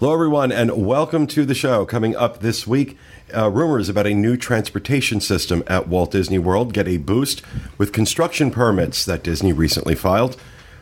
[0.00, 1.84] Hello, everyone, and welcome to the show.
[1.84, 2.96] Coming up this week,
[3.36, 7.42] uh, rumors about a new transportation system at Walt Disney World get a boost
[7.78, 10.36] with construction permits that Disney recently filed.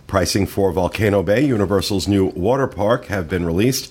[0.07, 3.91] Pricing for Volcano Bay, Universal's new water park, have been released,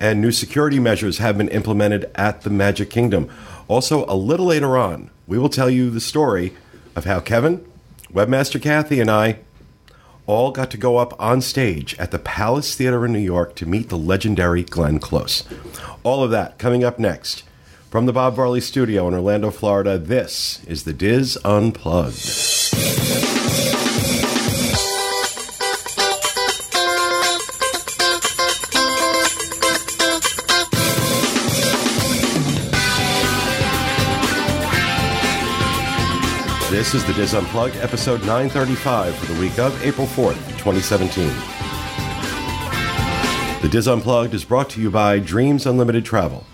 [0.00, 3.30] and new security measures have been implemented at the Magic Kingdom.
[3.68, 6.52] Also, a little later on, we will tell you the story
[6.96, 7.64] of how Kevin,
[8.12, 9.38] Webmaster Kathy, and I
[10.26, 13.66] all got to go up on stage at the Palace Theater in New York to
[13.66, 15.44] meet the legendary Glenn Close.
[16.02, 17.42] All of that coming up next.
[17.90, 23.33] From the Bob Varley Studio in Orlando, Florida, this is the Diz Unplugged.
[36.74, 41.28] This is the Diz Unplugged, episode 935 for the week of April 4th, 2017.
[43.62, 46.44] The Diz Unplugged is brought to you by Dreams Unlimited Travel,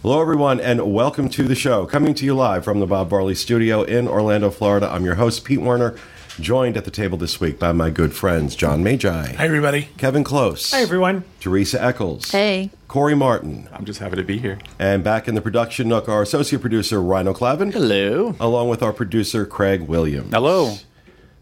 [0.01, 1.85] Hello, everyone, and welcome to the show.
[1.85, 4.91] Coming to you live from the Bob Varley Studio in Orlando, Florida.
[4.91, 5.95] I'm your host, Pete Werner,
[6.39, 9.89] joined at the table this week by my good friends John Magi, Hi, everybody.
[9.97, 11.23] Kevin Close, Hi, everyone.
[11.39, 12.69] Teresa Eccles, Hey.
[12.87, 14.59] Corey Martin, I'm just happy to be here.
[14.79, 18.35] and back in the production nook, our associate producer Rhino Clavin, Hello.
[18.39, 20.31] along with our producer Craig Williams.
[20.33, 20.75] Hello.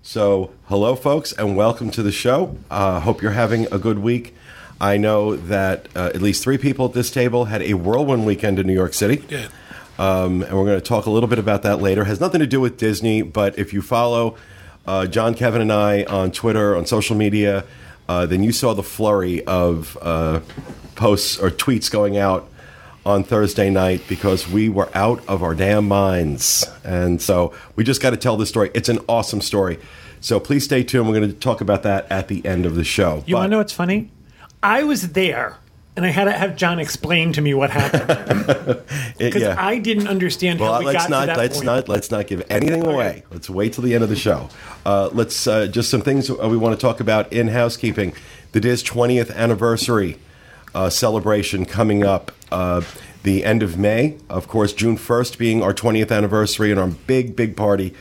[0.02, 2.58] So, hello, folks, and welcome to the show.
[2.70, 4.36] Uh, hope you're having a good week.
[4.80, 8.60] I know that uh, at least three people at this table had a whirlwind weekend
[8.60, 9.16] in New York City.
[9.18, 9.50] Good.
[9.98, 12.04] Um, and we're going to talk a little bit about that later.
[12.04, 14.36] Has nothing to do with Disney, but if you follow
[14.88, 17.66] uh, John, Kevin, and I on Twitter, on social media,
[18.08, 20.42] uh, then you saw the flurry of uh,
[20.96, 22.50] posts or tweets going out
[23.06, 26.66] on Thursday night because we were out of our damn minds.
[26.84, 28.72] And so we just got to tell this story.
[28.74, 29.80] It's an awesome story.
[30.22, 31.08] So please stay tuned.
[31.08, 33.24] We're going to talk about that at the end of the show.
[33.28, 34.10] You But- want to know what's funny?
[34.64, 35.58] I was there,
[35.96, 38.08] and I had to have John explain to me what happened
[39.18, 39.56] because yeah.
[39.58, 41.66] I didn't understand Well, how we let's got not to that let's point.
[41.66, 43.24] not let's not give anything away.
[43.32, 44.50] Let's wait till the end of the show.
[44.86, 48.14] Uh, let's uh, just some things we want to talk about in housekeeping.
[48.52, 50.18] The Diz 20th anniversary
[50.74, 52.32] uh, celebration coming up.
[52.52, 52.82] Uh,
[53.24, 57.36] the end of May, of course, June 1st being our 20th anniversary and our big,
[57.36, 57.94] big party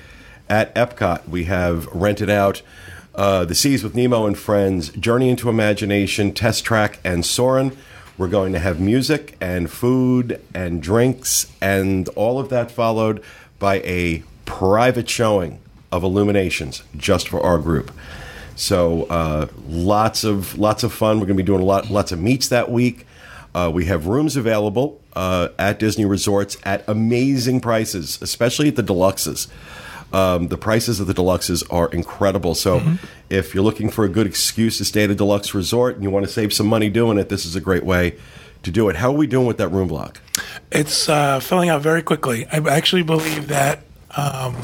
[0.51, 1.27] at Epcot.
[1.27, 2.61] We have rented out
[3.15, 7.77] uh, The Seas with Nemo and Friends, Journey into Imagination, Test Track, and Soarin'.
[8.17, 13.23] We're going to have music and food and drinks, and all of that followed
[13.59, 15.61] by a private showing
[15.91, 17.91] of Illuminations just for our group.
[18.57, 21.19] So uh, lots of lots of fun.
[21.19, 23.07] We're going to be doing a lot lots of meets that week.
[23.55, 28.83] Uh, we have rooms available uh, at Disney resorts at amazing prices, especially at the
[28.83, 29.49] deluxes.
[30.15, 32.55] Um, the prices of the deluxes are incredible.
[32.55, 32.81] So,
[33.29, 36.11] if you're looking for a good excuse to stay at a deluxe resort and you
[36.11, 38.17] want to save some money doing it, this is a great way
[38.63, 38.97] to do it.
[38.97, 40.21] How are we doing with that room block?
[40.71, 42.47] It's uh, filling out very quickly.
[42.47, 43.83] I actually believe that
[44.17, 44.57] um,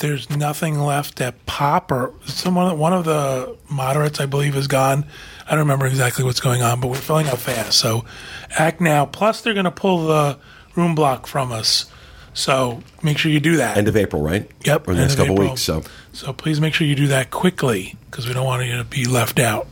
[0.00, 2.78] there's nothing left at Pop or someone.
[2.78, 5.04] One of the moderates, I believe, is gone.
[5.46, 7.78] I don't remember exactly what's going on, but we're filling out fast.
[7.78, 8.04] So
[8.50, 9.06] act now.
[9.06, 10.38] Plus, they're going to pull the
[10.76, 11.90] room block from us.
[12.32, 13.76] So make sure you do that.
[13.76, 14.48] End of April, right?
[14.64, 15.48] Yep, Or the next of couple April.
[15.50, 15.62] weeks.
[15.62, 15.82] So,
[16.12, 19.04] so please make sure you do that quickly because we don't want you to be
[19.04, 19.66] left out.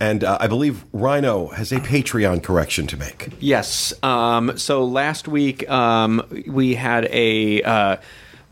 [0.00, 3.30] and uh, I believe Rhino has a Patreon correction to make.
[3.40, 3.92] Yes.
[4.02, 7.62] Um, so last week um, we had a.
[7.62, 7.96] Uh,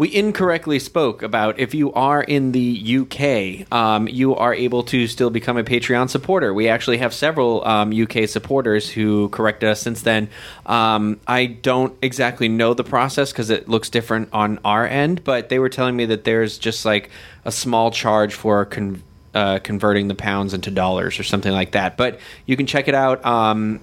[0.02, 5.06] we incorrectly spoke about if you are in the UK, um, you are able to
[5.06, 6.52] still become a Patreon supporter.
[6.52, 10.28] We actually have several um, UK supporters who corrected us since then.
[10.66, 15.50] Um, I don't exactly know the process because it looks different on our end, but
[15.50, 17.08] they were telling me that there's just like
[17.44, 21.96] a small charge for con- uh, converting the pounds into dollars or something like that.
[21.96, 23.24] But you can check it out.
[23.24, 23.78] Um,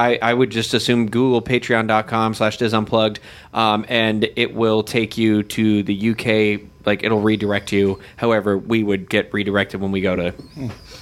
[0.00, 3.18] I, I would just assume Google patreon.com slash disunplugged
[3.52, 8.00] um, and it will take you to the UK, like it'll redirect you.
[8.16, 10.34] However, we would get redirected when we go to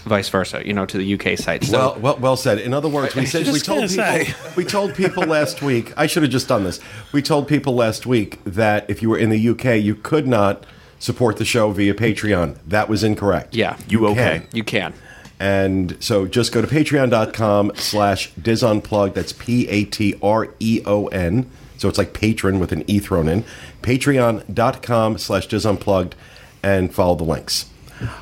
[0.05, 1.63] vice versa, you know, to the UK site.
[1.63, 2.59] So, Well, well, well said.
[2.59, 4.35] In other words, we said we told people say.
[4.57, 5.93] we told people last week.
[5.97, 6.81] I should have just done this.
[7.13, 10.67] We told people last week that if you were in the UK, you could not
[10.99, 12.59] support the show via Patreon.
[12.67, 13.55] That was incorrect.
[13.55, 14.43] yeah, you okay.
[14.53, 14.93] You can.
[15.41, 19.15] And so just go to patreon.com slash disunplugged.
[19.15, 21.49] That's P A T R E O N.
[21.77, 23.45] So it's like patron with an E thrown in.
[23.83, 26.13] Patreon.com slash disunplugged
[26.63, 27.67] and follow the links.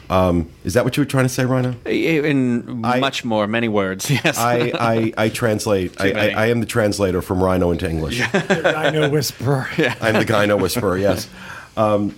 [0.08, 1.74] Um, is that what you were trying to say, Rhino?
[1.84, 4.10] In I- much more, many words.
[4.24, 4.38] Yes.
[4.38, 6.00] I, I, I translate.
[6.00, 6.28] I, I.
[6.28, 8.20] I am the translator from Rhino into English.
[8.34, 9.68] I know whisperer.
[10.00, 10.96] I'm the gyno whisperer.
[10.96, 11.28] Yes.
[11.76, 12.14] Um,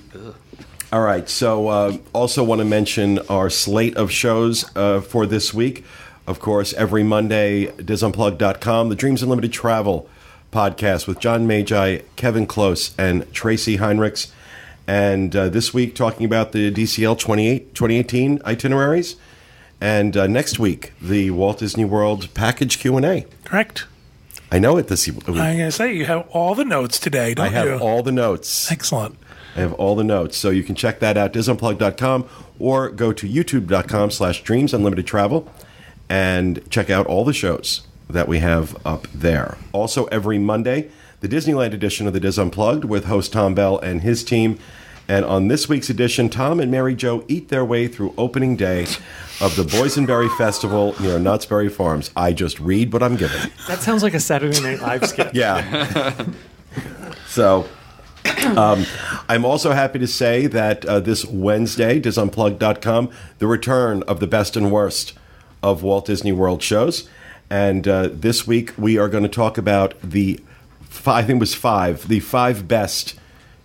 [0.93, 1.29] all right.
[1.29, 5.85] So, uh, also want to mention our slate of shows uh, for this week.
[6.27, 10.09] Of course, every Monday, disunplug.com, the Dreams Unlimited Travel
[10.53, 14.31] podcast with John Magi, Kevin Close, and Tracy Heinrichs.
[14.87, 19.17] And uh, this week, talking about the DCL 28, 2018 itineraries.
[19.81, 23.27] And uh, next week, the Walt Disney World package Q&A.
[23.45, 23.87] Correct.
[24.51, 25.29] I know it this week.
[25.29, 27.77] I'm gonna say you have all the notes today, don't I have you?
[27.77, 28.73] all the notes.
[28.73, 29.19] Excellent.
[29.59, 30.37] I have all the notes.
[30.37, 32.29] So you can check that out, disunplug.com,
[32.59, 35.53] or go to youtube.com slash dreams unlimited travel
[36.09, 39.59] and check out all the shows that we have up there.
[39.73, 40.91] Also, every Monday,
[41.21, 44.59] the Disneyland edition of the Dis Unplugged with host Tom Bell and his team.
[45.09, 48.83] And on this week's edition, Tom and Mary Jo eat their way through opening day
[49.41, 52.11] of the Boysenberry Festival near Knott's Berry Farms.
[52.15, 53.51] I just read what I'm given.
[53.67, 55.35] That sounds like a Saturday Night Live sketch.
[55.35, 56.27] Yeah.
[57.27, 57.67] so,
[58.57, 58.87] um,
[59.29, 64.57] I'm also happy to say that uh, this Wednesday, disunplug.com, the return of the best
[64.57, 65.13] and worst
[65.63, 67.09] of Walt Disney World shows.
[67.51, 70.41] And uh, this week we are going to talk about the,
[70.81, 73.19] five, I think it was five, the five best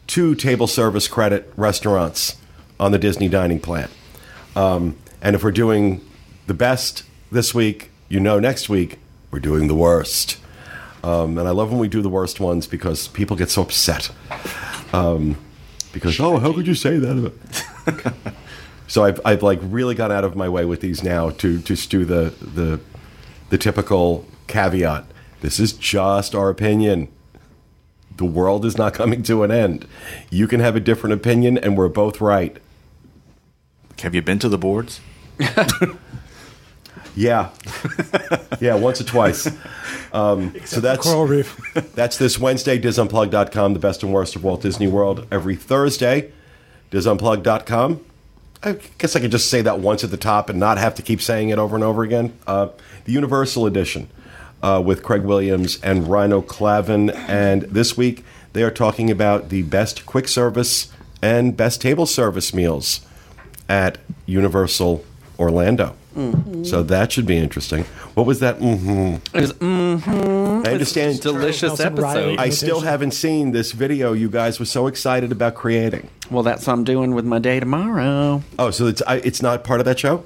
[0.07, 2.37] two table service credit restaurants
[2.79, 3.89] on the Disney dining plan.
[4.55, 6.01] Um, and if we're doing
[6.47, 8.99] the best this week, you know next week
[9.31, 10.37] we're doing the worst.
[11.03, 14.09] Um, and I love when we do the worst ones because people get so upset.
[14.93, 15.37] Um,
[15.91, 17.17] because oh, how could you say that?
[17.17, 18.13] about-"
[18.87, 21.75] so I've, I've like really gone out of my way with these now to to
[21.75, 22.79] do the the
[23.49, 25.05] the typical caveat.
[25.41, 27.09] This is just our opinion.
[28.15, 29.87] The world is not coming to an end.
[30.29, 32.57] You can have a different opinion, and we're both right.
[34.01, 35.01] Have you been to the boards?
[37.15, 37.49] Yeah,
[38.59, 39.47] yeah, once or twice.
[40.11, 41.57] Um, so that's Coral Reef.
[41.95, 45.25] That's this Wednesday, disunplug.com, the best and worst of Walt Disney World.
[45.31, 46.31] Every Thursday,
[46.91, 48.03] disunplug.com.
[48.63, 51.01] I guess I could just say that once at the top and not have to
[51.01, 52.37] keep saying it over and over again.
[52.47, 52.69] Uh,
[53.05, 54.09] the Universal Edition
[54.61, 57.13] uh, with Craig Williams and Rhino Clavin.
[57.27, 58.23] And this week,
[58.53, 63.05] they are talking about the best quick service and best table service meals
[63.67, 65.03] at Universal
[65.37, 65.95] Orlando.
[66.63, 67.83] So that should be interesting.
[68.13, 68.59] What was that?
[68.59, 69.35] Mm-hmm.
[69.37, 71.19] It was, mm, I understand.
[71.21, 72.19] delicious Nelson Riley.
[72.33, 72.39] episode.
[72.39, 76.09] I still haven't seen this video you guys were so excited about creating.
[76.29, 78.43] well, that's what I'm doing with my day tomorrow.
[78.59, 80.23] Oh, so it's I, it's not part of that show?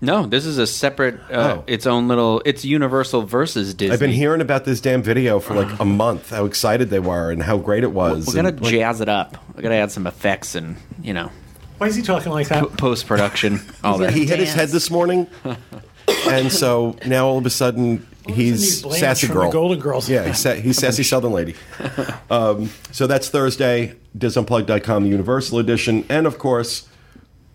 [0.00, 1.64] No, this is a separate, uh, Oh.
[1.66, 2.40] its own little.
[2.44, 3.92] It's Universal versus Disney.
[3.92, 6.30] I've been hearing about this damn video for like a month.
[6.30, 8.26] How excited they were and how great it was.
[8.28, 9.36] We're gonna and, like, jazz it up.
[9.56, 11.30] We're gonna add some effects and you know
[11.78, 12.76] Why is he talking like that?
[12.76, 13.60] post production.
[13.84, 14.12] all that.
[14.12, 15.26] he hit his head this morning,
[16.28, 19.46] and so now all of a sudden he's sassy from girl.
[19.46, 20.08] the Golden Girls.
[20.08, 21.54] Yeah, he's, sa- he's sassy Southern lady.
[22.30, 26.88] Um, so that's Thursday, disunplug.com, the Universal Edition, and of course,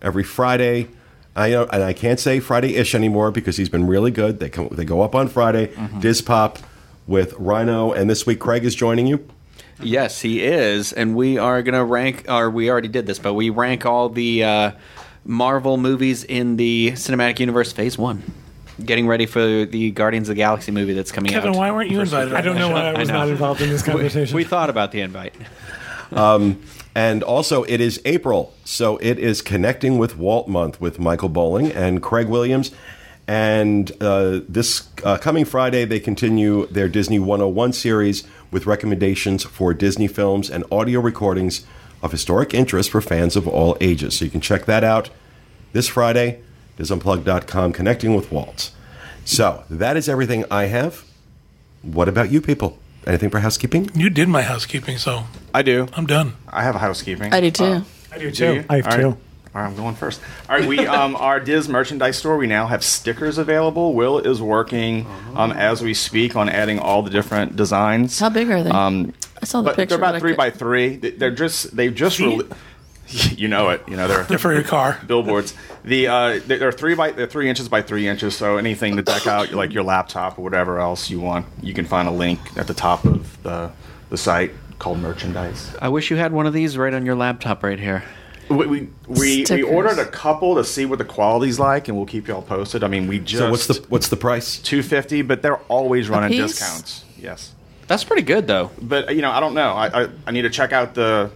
[0.02, 0.88] every Friday.
[1.36, 4.38] I know, and I can't say Friday-ish anymore because he's been really good.
[4.38, 5.74] They come, they go up on Friday.
[5.98, 6.60] Diz Pop
[7.08, 9.28] with Rhino, and this week Craig is joining you.
[9.80, 12.26] Yes, he is, and we are gonna rank.
[12.28, 14.70] Or we already did this, but we rank all the uh,
[15.24, 18.22] Marvel movies in the cinematic universe Phase One.
[18.84, 21.56] Getting ready for the Guardians of the Galaxy movie that's coming Kevin, out.
[21.56, 22.34] why weren't you invited?
[22.34, 23.14] I don't know why I was know.
[23.14, 24.34] not involved in this conversation.
[24.34, 25.34] We thought about the invite.
[26.96, 31.72] And also, it is April, so it is Connecting with Walt Month with Michael Bowling
[31.72, 32.70] and Craig Williams.
[33.26, 39.74] And uh, this uh, coming Friday, they continue their Disney 101 series with recommendations for
[39.74, 41.66] Disney films and audio recordings
[42.02, 44.16] of historic interest for fans of all ages.
[44.16, 45.10] So you can check that out
[45.72, 46.40] this Friday,
[46.78, 48.70] disunplug.com, Connecting with Walt.
[49.24, 51.04] So that is everything I have.
[51.82, 52.78] What about you people?
[53.08, 53.90] Anything for housekeeping?
[53.92, 55.88] You did my housekeeping, so I do.
[55.94, 56.34] I'm done.
[56.48, 57.34] I have a housekeeping.
[57.34, 57.64] I do too.
[57.64, 57.82] Uh,
[58.12, 58.64] I do do too.
[58.70, 59.00] I have All right.
[59.00, 59.18] two.
[59.54, 60.20] All right, I'm going first.
[60.50, 62.36] All right, we um, our Diz merchandise store.
[62.36, 63.94] We now have stickers available.
[63.94, 65.06] Will is working
[65.36, 68.18] um, as we speak on adding all the different designs.
[68.18, 68.70] How big are they?
[68.70, 69.90] Um, I saw the but picture.
[69.96, 70.96] they're about but I three could- by three.
[70.96, 72.50] They- They're just they've just rele-
[73.38, 73.82] you know it.
[73.86, 74.98] You know they're They're for your car.
[75.06, 75.54] billboards.
[75.84, 78.34] The uh, they- they're three by they're three inches by three inches.
[78.36, 81.84] So anything to deck out like your laptop or whatever else you want, you can
[81.84, 83.70] find a link at the top of the
[84.10, 85.72] the site called merchandise.
[85.80, 88.02] I wish you had one of these right on your laptop right here.
[88.48, 92.06] We we, we, we ordered a couple to see what the quality's like, and we'll
[92.06, 92.84] keep y'all posted.
[92.84, 94.58] I mean, we just So what's the what's the price?
[94.58, 97.04] two fifty, but they're always running discounts.
[97.18, 97.52] Yes,
[97.86, 98.70] That's pretty good though.
[98.80, 99.72] but you know, I don't know.
[99.72, 101.30] I, I I need to check out the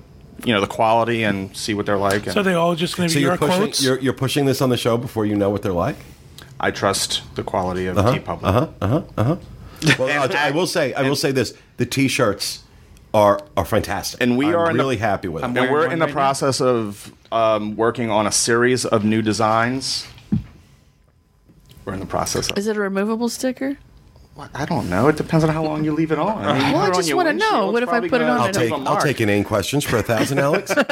[0.44, 2.24] you know the quality and see what they're like.
[2.26, 3.82] And So they all just going to So be you're your pushing quotes?
[3.82, 5.96] you're, you're pushing this on the show before you know what they're like.
[6.60, 8.42] I trust the quality of Uh-huh, TeePublic.
[8.42, 9.36] Uh-huh, uh-huh, uh-huh.
[9.98, 12.64] Well, I'll, I will say I will say this: the T-shirts
[13.14, 15.64] are are fantastic, And we I'm are in the- really happy with I'm them.
[15.64, 16.20] And we're one in the right now.
[16.20, 20.06] process of um, working on a series of new designs.
[21.84, 22.58] We're in the process of.
[22.58, 23.78] Is it a removable sticker?
[24.54, 25.08] I don't know.
[25.08, 26.44] It depends on how long you leave it on.
[26.44, 27.72] I mean, Well, I put it on just wanna know.
[27.72, 29.42] What if I put it gonna on I'll and take leave a I'll take inane
[29.42, 30.72] questions for a thousand, Alex.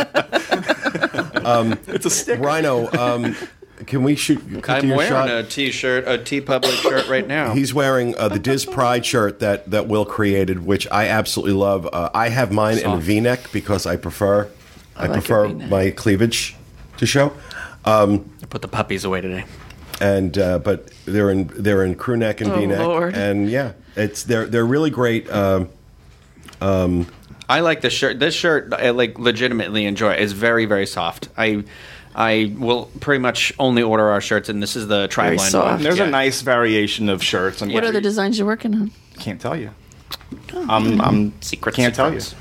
[1.88, 2.42] It's a sticker.
[2.42, 3.36] Rhino, um,
[3.86, 4.38] can we shoot?
[4.62, 5.28] cut to I'm your wearing shot?
[5.30, 7.52] a T-shirt, a TeePublic shirt right now.
[7.52, 11.86] He's wearing uh, the Diz Pride shirt that, that Will created, which I absolutely love.
[11.92, 14.48] Uh, I have mine in a V-neck because I prefer
[14.96, 16.56] I, like prefer my cleavage
[16.96, 17.32] to show.
[17.84, 19.44] Um, I put the puppies away today.
[20.00, 23.14] And uh, but they're in they're in crew neck and Oh, V-neck, Lord.
[23.14, 25.30] and yeah, it's they're they're really great.
[25.30, 25.70] Um,
[27.48, 28.18] I like this shirt.
[28.18, 30.12] This shirt, I like legitimately enjoy.
[30.14, 31.28] It's very, very soft.
[31.36, 31.64] I,
[32.18, 35.82] I will pretty much only order our shirts, and this is the tri-blend one.
[35.82, 36.04] There's Yeah.
[36.06, 37.60] a nice variation of shirts.
[37.60, 38.90] I mean, What other designs you're working on?
[39.20, 39.70] Can't tell you.
[40.54, 42.34] I'm, I'm Secret Can't secrets.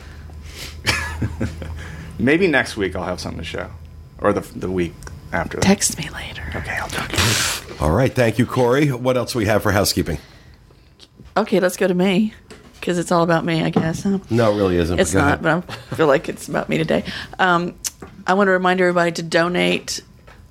[0.86, 0.94] tell
[1.44, 1.48] you.
[2.20, 3.70] Maybe next week I'll have something to show,
[4.20, 4.94] or the the week
[5.34, 5.58] after.
[5.58, 5.63] that.
[5.65, 6.44] Text me later.
[6.55, 7.12] Okay, I'll talk.
[7.82, 8.89] all right, thank you, Corey.
[8.91, 10.20] What else we have for housekeeping?
[11.36, 12.34] Okay, let's go to me
[12.79, 14.03] because it's all about me, I guess.
[14.03, 14.20] Huh?
[14.29, 14.98] No, it really isn't.
[15.00, 17.03] It's Go not, but I feel like it's about me today.
[17.39, 17.75] Um,
[18.27, 20.01] I want to remind everybody to donate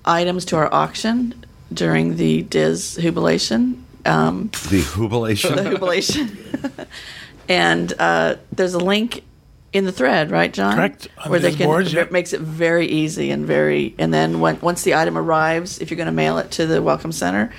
[0.05, 3.85] items to our auction during the Diz Jubilation.
[4.05, 5.57] Um, the jubilation.
[5.57, 6.39] the Jubilation.
[7.49, 9.25] and uh, there's a link
[9.73, 10.77] in the thread, right, John?
[10.77, 11.09] Correct.
[11.19, 14.39] On Where they Diz can, boards, it makes it very easy and very, and then
[14.39, 17.53] when, once the item arrives, if you're going to mail it to the Welcome Center,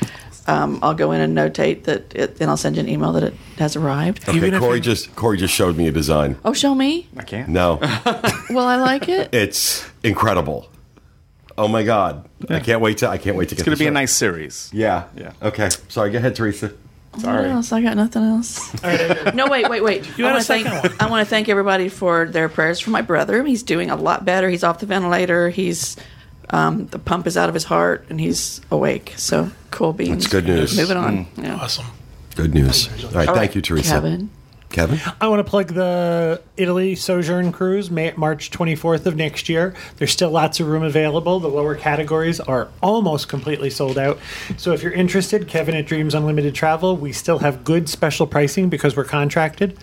[0.48, 3.24] um, I'll go in and notate that, it, and I'll send you an email that
[3.24, 4.28] it has arrived.
[4.30, 6.38] Okay, Even Corey just Corey just showed me a design.
[6.46, 7.08] Oh, show me.
[7.18, 7.50] I can't.
[7.50, 7.78] No,
[8.50, 9.34] Well, I like it.
[9.34, 10.70] it's incredible.
[11.58, 12.28] Oh my god!
[12.50, 13.62] I can't wait to I can't wait to get it.
[13.62, 13.66] It's get.
[13.66, 13.94] going to the be a shirt.
[13.94, 14.70] nice series.
[14.74, 15.06] Yeah.
[15.16, 15.32] Yeah.
[15.42, 15.70] Okay.
[15.88, 16.12] Sorry.
[16.12, 16.74] Go ahead, Teresa.
[17.18, 17.44] Sorry.
[17.44, 17.72] What else?
[17.72, 18.74] I got nothing else.
[19.34, 20.06] no, wait, wait, wait.
[20.18, 20.98] You I had a want to thank second one.
[21.00, 23.42] I want to thank everybody for their prayers for my brother.
[23.46, 24.50] He's doing a lot better.
[24.50, 25.50] He's off the ventilator.
[25.50, 25.96] He's
[26.50, 29.14] um, the pump is out of his heart and he's awake.
[29.16, 30.24] So cool beans.
[30.24, 30.78] That's good news.
[30.78, 31.26] Moving on.
[31.26, 31.44] Mm.
[31.44, 31.56] Yeah.
[31.56, 31.86] Awesome.
[32.36, 32.88] Good news.
[32.88, 33.28] All right.
[33.28, 33.92] All thank right, you, Teresa.
[33.92, 34.30] Kevin.
[34.70, 35.00] Kevin.
[35.22, 39.74] I want to plug the Italy Sojourn Cruise, May, March 24th of next year.
[39.98, 41.40] There's still lots of room available.
[41.40, 44.20] The lower categories are almost completely sold out.
[44.58, 48.68] So if you're interested, Kevin at Dreams Unlimited Travel, we still have good special pricing
[48.68, 49.78] because we're contracted.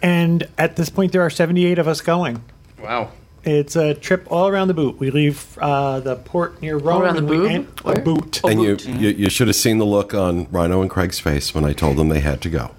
[0.00, 2.44] And at this point, there are 78 of us going.
[2.80, 3.10] Wow.
[3.46, 4.98] It's a trip all around the boot.
[4.98, 7.02] We leave uh, the port near Rome.
[7.02, 7.50] around the and we boob?
[7.50, 7.98] en- Where?
[7.98, 8.40] a boot.
[8.44, 11.64] And you, you you should have seen the look on Rhino and Craig's face when
[11.64, 12.72] I told them they had to go.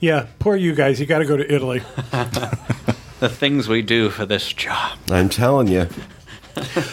[0.00, 1.00] Yeah, poor you guys.
[1.00, 1.82] You got to go to Italy.
[3.20, 4.96] The things we do for this job.
[5.10, 5.88] I'm telling you.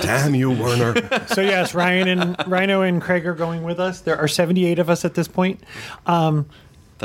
[0.01, 0.95] Damn you, Werner.
[1.27, 4.01] So yes, Ryan and Rhino and Craig are going with us.
[4.01, 5.61] There are 78 of us at this point.
[6.07, 6.45] The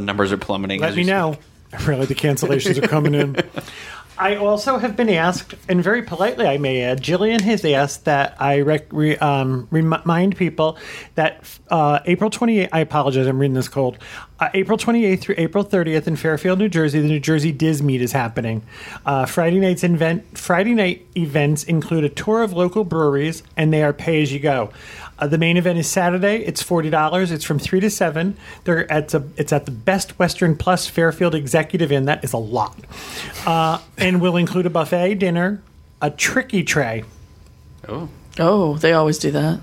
[0.01, 0.81] numbers are plummeting.
[0.81, 1.37] Let as me we know.
[1.85, 3.37] Really, the cancellations are coming in.
[4.21, 8.37] I also have been asked, and very politely, I may add, Jillian has asked that
[8.39, 10.77] I rec- re- um, remind people
[11.15, 13.97] that uh, April 28th, I apologize, I'm reading this cold.
[14.39, 18.03] Uh, April 28th through April 30th in Fairfield, New Jersey, the New Jersey Diz Meet
[18.03, 18.63] is happening.
[19.07, 23.83] Uh, Friday night's event, Friday night events include a tour of local breweries, and they
[23.83, 24.71] are pay as you go.
[25.21, 26.37] Uh, the main event is Saturday.
[26.45, 27.31] It's forty dollars.
[27.31, 28.37] It's from three to seven.
[28.65, 32.07] They're at a, it's at the Best Western Plus Fairfield Executive Inn.
[32.07, 32.77] That is a lot,
[33.47, 35.63] uh, and will include a buffet dinner,
[36.01, 37.05] a tricky tray.
[37.89, 38.09] Oh,
[38.39, 39.61] oh, they always do that.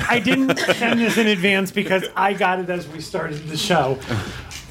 [0.07, 3.95] I didn't send this in advance because I got it as we started the show.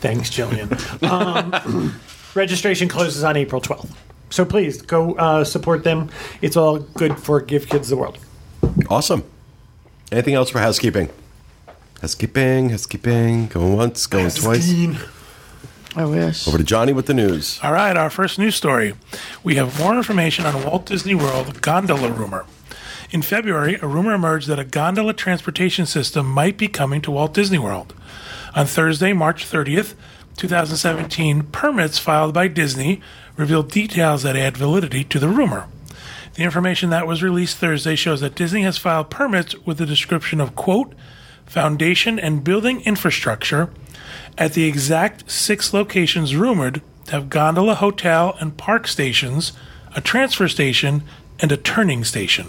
[0.00, 1.02] Thanks, Jillian.
[1.02, 1.98] Um,
[2.34, 3.90] registration closes on April 12th.
[4.30, 6.08] So please go uh, support them.
[6.40, 8.18] It's all good for Give Kids the World.
[8.88, 9.24] Awesome.
[10.12, 11.08] Anything else for housekeeping?
[12.00, 13.48] Housekeeping, housekeeping.
[13.48, 14.72] Going once, going twice.
[15.98, 16.46] I wish.
[16.46, 17.58] Over to Johnny with the news.
[17.60, 18.94] All right, our first news story.
[19.42, 22.46] We have more information on Walt Disney World gondola rumor.
[23.10, 27.34] In February, a rumor emerged that a gondola transportation system might be coming to Walt
[27.34, 27.94] Disney World.
[28.54, 29.94] On Thursday, March 30th,
[30.36, 33.00] 2017, permits filed by Disney
[33.36, 35.66] revealed details that add validity to the rumor.
[36.34, 40.40] The information that was released Thursday shows that Disney has filed permits with the description
[40.40, 40.94] of, quote,
[41.44, 43.70] foundation, and building infrastructure
[44.38, 49.52] at the exact six locations rumored to have gondola, hotel, and park stations,
[49.94, 51.02] a transfer station,
[51.40, 52.48] and a turning station.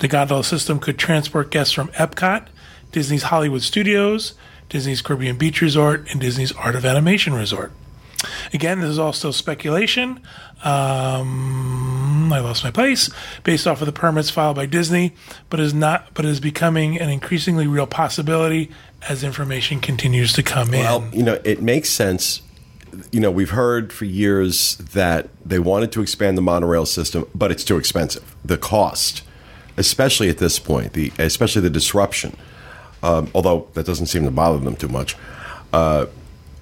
[0.00, 2.48] The gondola system could transport guests from Epcot,
[2.92, 4.34] Disney's Hollywood Studios,
[4.68, 7.72] Disney's Caribbean Beach Resort, and Disney's Art of Animation Resort.
[8.52, 10.20] Again, this is all still speculation.
[10.64, 11.73] Um,
[12.32, 13.10] I lost my place
[13.42, 15.14] based off of the permits filed by Disney,
[15.50, 18.70] but is not, but is becoming an increasingly real possibility
[19.08, 21.02] as information continues to come Well, in.
[21.02, 22.42] Well, you know, it makes sense.
[23.10, 27.50] You know, we've heard for years that they wanted to expand the monorail system, but
[27.50, 28.34] it's too expensive.
[28.44, 29.22] The cost,
[29.76, 32.36] especially at this point, the especially the disruption.
[33.02, 35.16] Um, although that doesn't seem to bother them too much,
[35.72, 36.06] uh,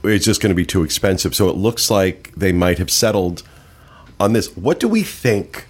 [0.02, 1.35] it's just going to be too expensive.
[1.35, 3.42] So it looks like they might have settled
[4.23, 4.57] on this.
[4.57, 5.67] What do we think?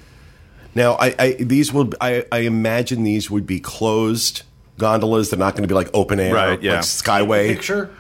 [0.75, 1.91] Now, I, I these will.
[2.01, 4.43] I, I imagine these would be closed
[4.79, 5.31] gondolas.
[5.31, 6.73] They're not going to be like open air, Right, yeah.
[6.77, 7.49] like Skyway.
[7.49, 7.91] Picture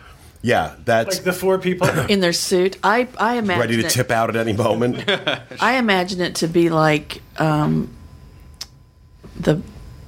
[0.42, 1.88] Yeah, that's like the four people.
[2.09, 2.76] in their suit.
[2.82, 5.04] I I imagine ready to it, tip out at any moment.
[5.61, 7.94] I imagine it to be like um,
[9.38, 9.61] the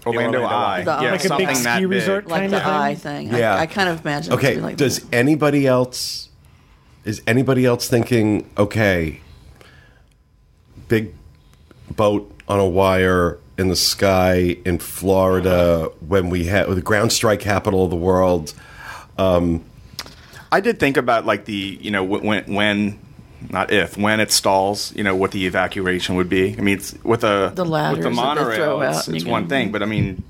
[0.07, 0.83] Orlando Eye.
[0.85, 1.91] The- yeah, Like a big that ski big.
[1.91, 2.73] resort like kind the of thing?
[2.73, 3.29] eye thing.
[3.35, 3.55] Yeah.
[3.57, 5.15] I, I kind of imagine it to Okay, be like does that.
[5.15, 6.29] anybody else
[7.05, 8.49] is anybody else thinking?
[8.57, 9.21] Okay,
[10.89, 11.15] big
[11.91, 17.41] boat on a wire in the sky in Florida when we had the ground strike
[17.41, 18.53] capital of the world.
[19.19, 19.65] Um,
[20.51, 22.99] I did think about like the you know wh- when when
[23.51, 26.57] not if when it stalls you know what the evacuation would be.
[26.57, 29.83] I mean it's with a The with the monorail it's, it's one can- thing, but
[29.83, 30.23] I mean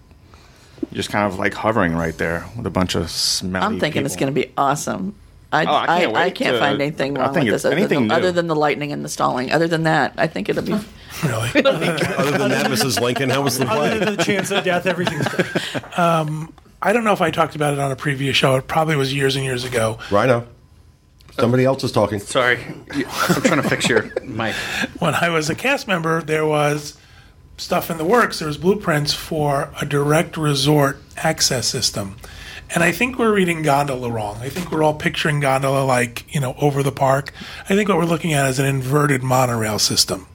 [0.90, 3.64] you're just kind of like hovering right there with a bunch of smelly.
[3.64, 5.14] I'm thinking it's going to be awesome.
[5.54, 7.54] I, Oh, I I, can't I, wait can't to- find anything I wrong think with
[7.54, 8.14] it's this other anything than, new.
[8.14, 9.52] other than the lightning and the stalling.
[9.52, 10.72] Other than that, I think it'll be.
[11.24, 11.48] really.
[11.54, 13.00] Other than that, Mrs.
[13.02, 13.98] Lincoln, how was the Other play?
[14.00, 15.98] than the chance of death, everything's great.
[15.98, 18.56] Um, I don't know if I talked about it on a previous show.
[18.56, 19.98] It probably was years and years ago.
[20.10, 20.40] Rhino.
[20.40, 22.18] Uh, Somebody else is talking.
[22.20, 22.58] Sorry,
[22.90, 23.04] I'm
[23.42, 24.54] trying to fix your mic.
[24.98, 26.96] When I was a cast member, there was
[27.56, 28.40] stuff in the works.
[28.40, 32.16] There was blueprints for a direct resort access system.
[32.70, 34.38] And I think we're reading gondola wrong.
[34.40, 37.32] I think we're all picturing gondola like, you know, over the park.
[37.64, 40.26] I think what we're looking at is an inverted monorail system.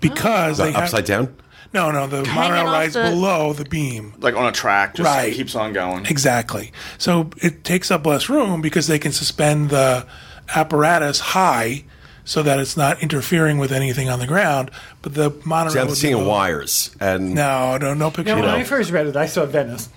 [0.00, 1.34] Because they have, Upside down.
[1.72, 4.14] No, no, the monorail rides the- below the beam.
[4.18, 5.32] like on a track, just Right.
[5.34, 6.06] keeps on going.
[6.06, 6.72] Exactly.
[6.98, 10.06] So it takes up less room because they can suspend the
[10.54, 11.84] apparatus high
[12.24, 14.70] so that it's not interfering with anything on the ground.
[15.02, 15.72] But the monorail.
[15.74, 18.34] See, I'm seeing wires, and No, no, no picture.
[18.34, 18.48] Now, when.
[18.50, 19.90] I first read it, I saw Venice.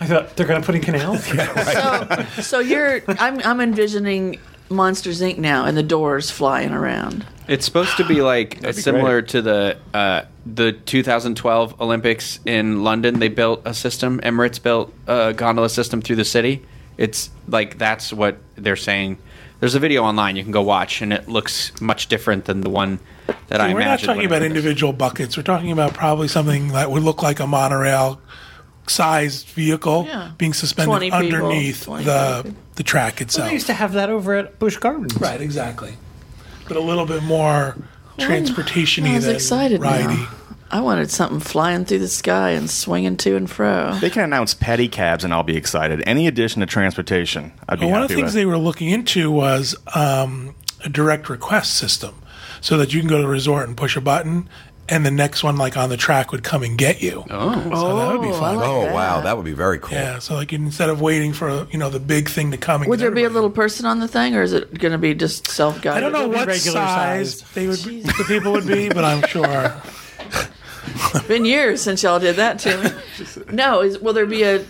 [0.00, 1.26] I thought they're going to put in canals.
[2.36, 3.02] So, so you're.
[3.08, 3.40] I'm.
[3.40, 5.38] I'm envisioning Monsters Inc.
[5.38, 7.24] now, and the doors flying around.
[7.48, 13.18] It's supposed to be like be similar to the uh, the 2012 Olympics in London.
[13.18, 14.20] They built a system.
[14.20, 16.64] Emirates built a gondola system through the city.
[16.98, 19.18] It's like that's what they're saying.
[19.60, 22.68] There's a video online you can go watch, and it looks much different than the
[22.70, 22.98] one
[23.48, 24.06] that I We're not imagined.
[24.06, 25.36] talking when I about individual buckets.
[25.36, 28.20] We're talking about probably something that would look like a monorail
[28.90, 30.30] sized vehicle Yeah.
[30.38, 32.60] being suspended underneath 20 the people.
[32.76, 33.52] the track They itself.
[33.52, 35.14] used to have that over at Busch Gardens.
[35.20, 35.94] right, exactly.
[36.68, 37.76] But a little bit more
[38.18, 40.06] transportation-y I was than excited ridey.
[40.18, 40.28] now.
[40.68, 43.96] I wanted something flying through the sky and swinging to and fro.
[44.00, 46.02] They can announce pedicabs, and I'll be excited.
[46.06, 48.34] Any addition to transportation, I'd be Well, one of the things with.
[48.34, 52.16] they were looking into was um, a direct request system,
[52.60, 54.48] so that you can go to the resort and push a button,
[54.88, 57.24] and the next one, like on the track, would come and get you.
[57.30, 58.56] Oh, so that would be Oh, fun.
[58.56, 58.94] like oh that.
[58.94, 59.92] wow, that would be very cool.
[59.98, 62.90] Yeah, so like instead of waiting for you know the big thing to come, and
[62.90, 64.92] Would get there be a everybody- little person on the thing, or is it going
[64.92, 65.96] to be just self guided?
[65.96, 67.52] I don't know It'll what regular size size.
[67.52, 69.74] they would the people would be, but I'm sure.
[71.28, 72.90] Been years since y'all did that to me.
[73.52, 74.64] No, is, will there be a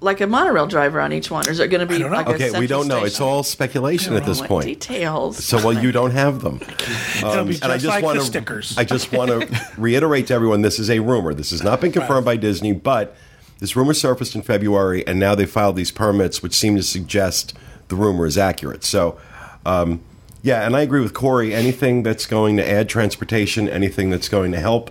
[0.00, 2.16] like a monorail driver on each one, or is it going to be don't know.
[2.16, 3.04] like a Okay, we don't know.
[3.04, 4.66] It's all speculation at this What point.
[4.66, 5.42] Details.
[5.42, 6.60] So, well, you don't have them.
[7.16, 8.76] It'll be and I just just like want the to stickers.
[8.76, 11.34] I just want to reiterate to everyone: this is a rumor.
[11.34, 13.16] This has not been confirmed by Disney, but
[13.60, 17.56] this rumor surfaced in February, and now they filed these permits, which seem to suggest
[17.88, 18.84] the rumor is accurate.
[18.84, 19.18] So,
[19.64, 20.00] um,
[20.42, 21.54] yeah, and I agree with Corey.
[21.54, 24.90] Anything that's going to add transportation, anything that's going to help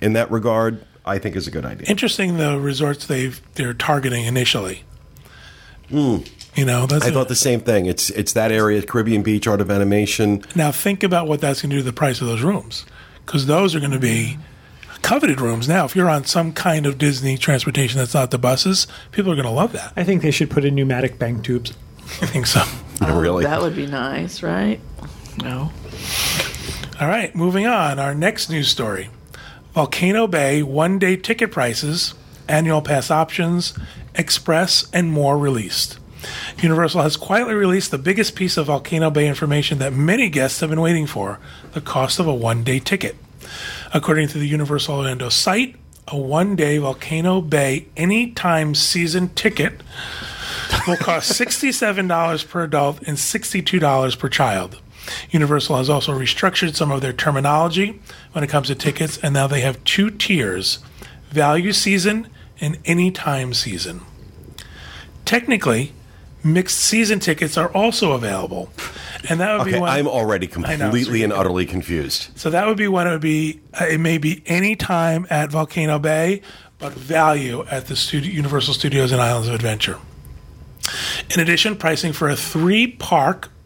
[0.00, 1.86] in that regard, I think is a good idea.
[1.88, 4.84] Interesting the resorts they've they're targeting initially.
[5.88, 6.18] Hmm.
[6.54, 7.04] You know, that's.
[7.04, 7.86] I a- thought the same thing.
[7.86, 10.42] It's it's that area, Caribbean Beach, Art of Animation.
[10.54, 12.86] now think about what that's going to do to the price of those rooms,
[13.26, 14.38] because those are going to be
[15.02, 15.68] coveted rooms.
[15.68, 19.34] Now, if you're on some kind of Disney transportation that's not the buses, people are
[19.34, 19.92] going to love that.
[19.96, 21.74] I think they should put in pneumatic bang tubes.
[22.22, 22.62] I think so.
[23.12, 24.80] really, That would be nice, right?
[25.42, 25.72] No.
[27.00, 27.98] All right, moving on.
[27.98, 29.10] Our next news story
[29.74, 32.14] Volcano Bay one day ticket prices,
[32.48, 33.76] annual pass options,
[34.14, 35.98] Express, and more released.
[36.62, 40.70] Universal has quietly released the biggest piece of Volcano Bay information that many guests have
[40.70, 41.40] been waiting for
[41.72, 43.16] the cost of a one day ticket.
[43.92, 45.74] According to the Universal Orlando site,
[46.06, 49.82] a one day Volcano Bay anytime season ticket
[50.86, 54.80] will cost $67 per adult and $62 per child.
[55.30, 58.00] Universal has also restructured some of their terminology
[58.32, 60.78] when it comes to tickets, and now they have two tiers
[61.30, 62.28] value season
[62.60, 64.00] and anytime season.
[65.24, 65.92] Technically,
[66.44, 68.70] mixed season tickets are also available.
[69.28, 69.88] And that would be Okay, one.
[69.88, 72.28] I'm already I know, completely and utterly confused.
[72.36, 73.06] So that would be one.
[73.06, 76.42] It would be uh, it may be any time at Volcano Bay,
[76.78, 79.98] but value at the studio, Universal Studios and Islands of Adventure.
[81.34, 82.36] In addition, pricing for a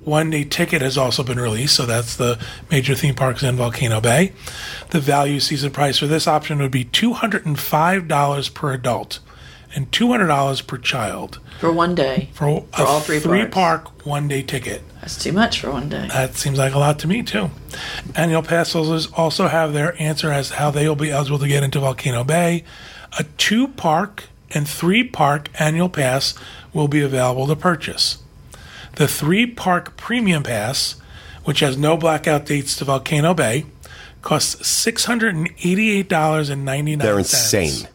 [0.08, 1.76] three-park one-day ticket has also been released.
[1.76, 2.38] So that's the
[2.70, 4.32] major theme parks in Volcano Bay.
[4.90, 8.72] The value season price for this option would be two hundred and five dollars per
[8.72, 9.20] adult
[9.74, 12.30] and two hundred dollars per child for one day.
[12.32, 13.54] for, a all three parks.
[13.54, 14.82] park one-day ticket.
[15.00, 16.08] That's too much for one day.
[16.08, 17.50] That seems like a lot to me too.
[18.14, 21.48] Annual pass holders also have their answer as to how they will be eligible to
[21.48, 22.64] get into Volcano Bay.
[23.18, 26.34] A two park and three park annual pass
[26.72, 28.18] will be available to purchase.
[28.98, 30.96] The three park premium pass,
[31.44, 33.64] which has no blackout dates to Volcano Bay,
[34.22, 37.06] costs six hundred and eighty-eight dollars and ninety-nine.
[37.06, 37.88] They're insane.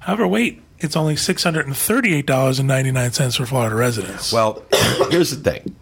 [0.00, 4.32] However, wait, it's only six hundred and thirty-eight dollars and ninety-nine cents for Florida residents.
[4.32, 4.64] Well,
[5.10, 5.76] here's the thing.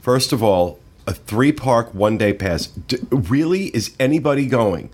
[0.00, 2.68] First of all, a three park one day pass.
[2.68, 4.90] D- really, is anybody going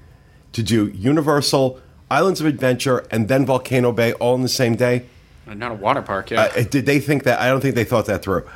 [0.53, 1.79] to do Universal,
[2.11, 5.05] Islands of Adventure, and then Volcano Bay all in the same day?
[5.47, 6.45] Not a water park, yeah.
[6.57, 7.39] Uh, did they think that?
[7.39, 8.47] I don't think they thought that through.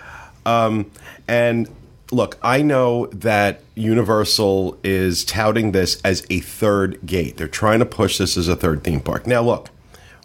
[0.44, 0.90] Um,
[1.28, 1.68] and
[2.10, 7.36] look, I know that Universal is touting this as a third gate.
[7.36, 9.26] They're trying to push this as a third theme park.
[9.26, 9.70] Now, look,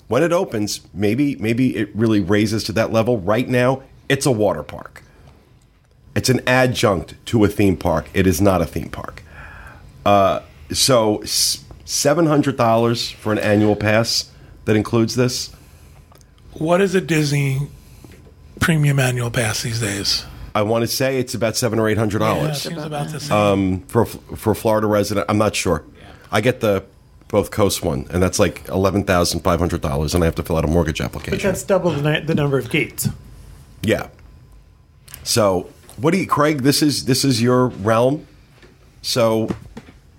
[0.08, 3.20] when it opens, maybe maybe it really raises to that level.
[3.20, 5.04] Right now, it's a water park.
[6.16, 8.10] It's an adjunct to a theme park.
[8.14, 9.22] It is not a theme park.
[10.06, 14.32] Uh, so seven hundred dollars for an annual pass
[14.66, 15.52] that includes this.
[16.54, 17.68] what is a Disney
[18.60, 20.26] premium annual pass these days?
[20.56, 23.38] I want to say it's about seven or eight hundred dollars seems about the same.
[23.38, 25.26] um, for for a Florida resident.
[25.30, 25.84] I'm not sure.
[26.32, 26.84] I get the
[27.28, 30.44] both coast one, and that's like eleven thousand five hundred dollars, and I have to
[30.44, 31.38] fill out a mortgage application.
[31.38, 31.52] But application.
[31.52, 33.10] that's double the, the number of gates.
[33.84, 34.08] yeah.
[35.24, 36.62] So, what do you, Craig?
[36.62, 38.26] This is this is your realm.
[39.02, 39.50] So,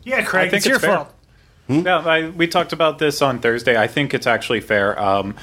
[0.04, 0.96] Yeah, Craig, I think it's your fair.
[0.96, 1.14] fault.
[1.68, 3.76] No, I, we talked about this on Thursday.
[3.76, 4.98] I think it's actually fair.
[4.98, 5.34] Um,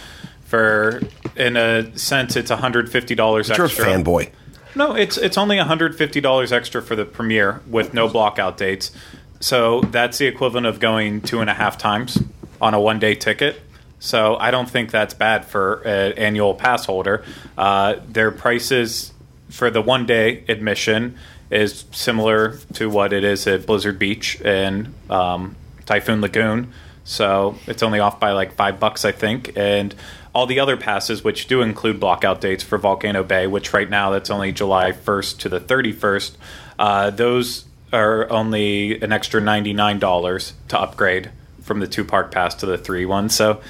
[0.46, 1.02] for
[1.36, 3.70] in a sense, it's one fifty dollars extra.
[3.70, 4.32] you're a fanboy.
[4.76, 8.92] No, it's it's only $150 extra for the premiere with no blockout dates.
[9.40, 12.22] So that's the equivalent of going two and a half times
[12.62, 13.62] on a one day ticket.
[14.00, 17.24] So I don't think that's bad for an annual pass holder.
[17.58, 19.14] Uh, their prices
[19.50, 21.18] for the one day admission
[21.50, 25.56] is similar to what it is at Blizzard Beach and um,
[25.86, 26.74] Typhoon Lagoon.
[27.06, 29.54] So it's only off by like five bucks, I think.
[29.56, 29.96] And
[30.36, 34.10] all the other passes, which do include blockout dates for Volcano Bay, which right now
[34.10, 36.36] that's only July 1st to the 31st,
[36.78, 42.66] uh, those are only an extra $99 to upgrade from the two park pass to
[42.66, 43.30] the three one.
[43.30, 43.62] So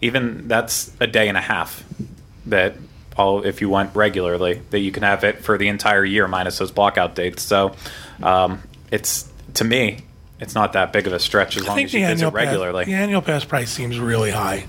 [0.00, 1.84] even that's a day and a half
[2.46, 2.76] that
[3.16, 6.58] all if you went regularly that you can have it for the entire year minus
[6.58, 7.42] those blockout dates.
[7.42, 7.74] So
[8.22, 9.98] um, it's to me
[10.40, 12.84] it's not that big of a stretch as I long as you visit regularly.
[12.84, 14.64] pass, the annual pass price seems really high.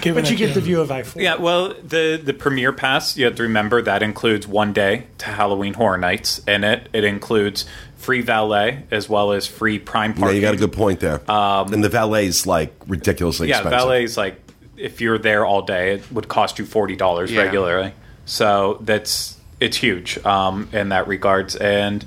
[0.00, 1.20] Given But you get the view of I four.
[1.22, 5.26] Yeah, well, the the premiere pass you have to remember that includes one day to
[5.26, 6.88] Halloween Horror Nights in it.
[6.92, 7.64] It includes
[7.96, 11.28] free valet as well as free prime Yeah, you got a good point there.
[11.30, 13.80] Um, and the valet's like ridiculously yeah, expensive.
[13.88, 14.40] valet's like
[14.76, 17.42] if you're there all day, it would cost you forty dollars Yeah.
[17.42, 17.92] regularly.
[18.26, 22.04] So that's it's huge um, in that regards, and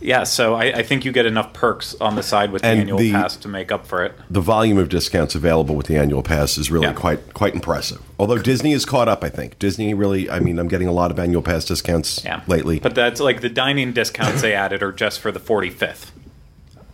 [0.00, 2.80] yeah, so I, I think you get enough perks on the side with the And
[2.80, 4.14] annual the- pass to make up for it.
[4.30, 6.92] the volume of discounts available with the annual pass is really Yeah.
[6.92, 8.00] quite quite impressive.
[8.18, 10.30] Although Disney is caught up, I think Disney really.
[10.30, 12.78] I mean, I'm getting a lot of annual pass discounts Yeah, lately.
[12.80, 16.10] But that's like the dining discounts they added are just for the 45th.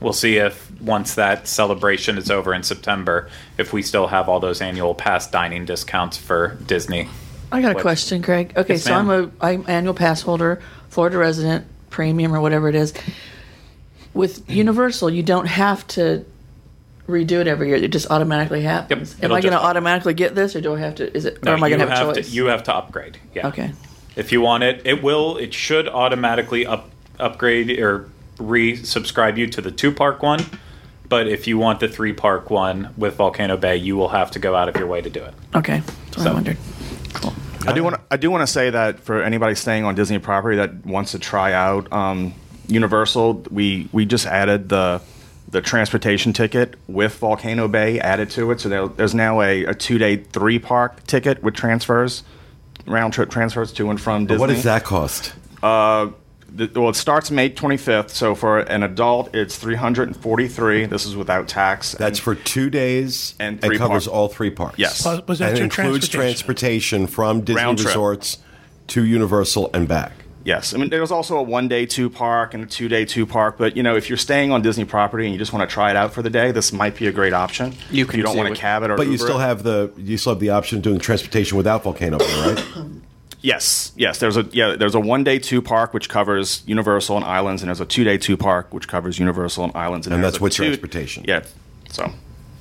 [0.01, 4.39] We'll see if once that celebration is over in September, if we still have all
[4.41, 7.09] those annual pass dining discounts for Disney.
[7.53, 7.83] I got a What?
[7.83, 8.53] question, Craig.
[8.57, 9.33] Okay, Yes, so I'm ma'am.
[9.41, 11.65] a I'm annual pass holder, Florida resident,
[11.95, 12.93] premium or whatever it is.
[14.15, 16.25] With Universal, you don't have to
[17.09, 17.77] redo it every year.
[17.77, 19.15] It just automatically happens.
[19.15, 21.17] Yep, am I going to automatically get this, or do I have to?
[21.17, 21.39] Is it?
[21.47, 22.33] or am I going to have a to- choice?
[22.33, 23.19] you have to upgrade.
[23.33, 23.47] Yeah.
[23.49, 23.73] okay.
[24.17, 25.37] If you want it, it will.
[25.37, 30.45] It should automatically up, upgrade or re-subscribe you to the two park one.
[31.09, 34.41] But if you want the three park one with Volcano Bay, you will have to
[34.41, 35.35] go out of your way to do it.
[35.55, 36.57] Okay, that's what I wondered.
[37.67, 38.01] I do want.
[38.11, 41.19] I do want to say that for anybody staying on Disney property that wants to
[41.19, 42.35] try out um,
[42.67, 45.01] Universal, we we just added the
[45.49, 48.61] the transportation ticket with Volcano Bay added to it.
[48.61, 52.25] So there, there's now a, a two day three park ticket with transfers,
[52.87, 54.41] round trip transfers to and from Disney.
[54.41, 55.33] What does that cost?
[55.63, 56.09] Uh,
[56.55, 58.11] the, well, it starts May 25th.
[58.11, 60.87] So for an adult, it's 343.
[60.87, 61.93] This is without tax.
[61.93, 64.07] That's for two days And and three covers parks.
[64.07, 64.79] all three parks.
[64.79, 65.05] Yes.
[65.05, 67.07] Was, was that and it your includes transportation?
[67.07, 67.89] transportation from Disney Round trip.
[67.89, 68.39] resorts
[68.89, 70.13] to Universal and back.
[70.45, 73.25] Yes, I mean there's also a one day two park and a two day two
[73.25, 75.73] park, but you know if you're staying on Disney property and you just want to
[75.73, 77.73] try it out for the day, this might be a great option.
[77.91, 79.43] You If can you don't want to cab it or But you still it.
[79.43, 82.63] have the you still have the option of doing transportation without Volcano right?
[83.45, 84.19] yes, yes.
[84.19, 87.69] There's a yeah there's a one day two park which covers Universal and Islands, and
[87.69, 90.43] there's a two day two park which covers Universal and Islands, And there's that's a
[90.43, 91.25] with two- transportation.
[91.29, 91.45] Yeah,
[91.91, 92.11] so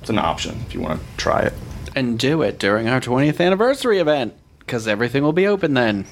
[0.01, 1.53] it's an option if you want to try it.
[1.95, 6.05] and do it during our 20th anniversary event because everything will be open then.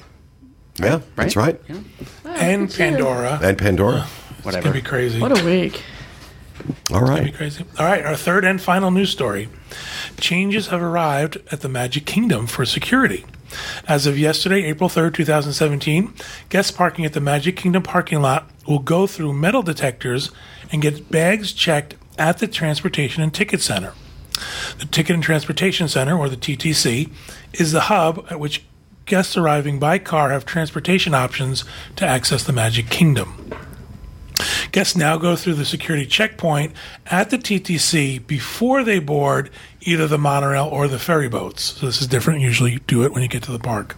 [0.80, 1.60] yeah, that's right.
[1.68, 1.78] Yeah.
[2.24, 3.38] and Pandora.
[3.42, 4.06] And Pandora.
[4.36, 4.64] It's Whatever.
[4.64, 5.20] gonna be crazy.
[5.20, 5.82] What a week.
[6.92, 7.64] All That'd be crazy.
[7.78, 9.48] All right, our third and final news story.
[10.20, 13.24] Changes have arrived at the Magic Kingdom for security.
[13.86, 16.12] As of yesterday, April 3rd, 2017,
[16.48, 20.30] guests parking at the Magic Kingdom parking lot will go through metal detectors
[20.70, 23.94] and get bags checked at the Transportation and Ticket Center.
[24.78, 27.10] The Ticket and Transportation Center, or the TTC,
[27.52, 28.64] is the hub at which
[29.06, 31.64] guests arriving by car have transportation options
[31.96, 33.52] to access the Magic Kingdom.
[34.72, 36.72] Guests now go through the security checkpoint
[37.06, 39.50] at the TTC before they board
[39.80, 41.62] either the monorail or the ferry boats.
[41.62, 42.40] So this is different.
[42.40, 43.96] Usually you do it when you get to the park.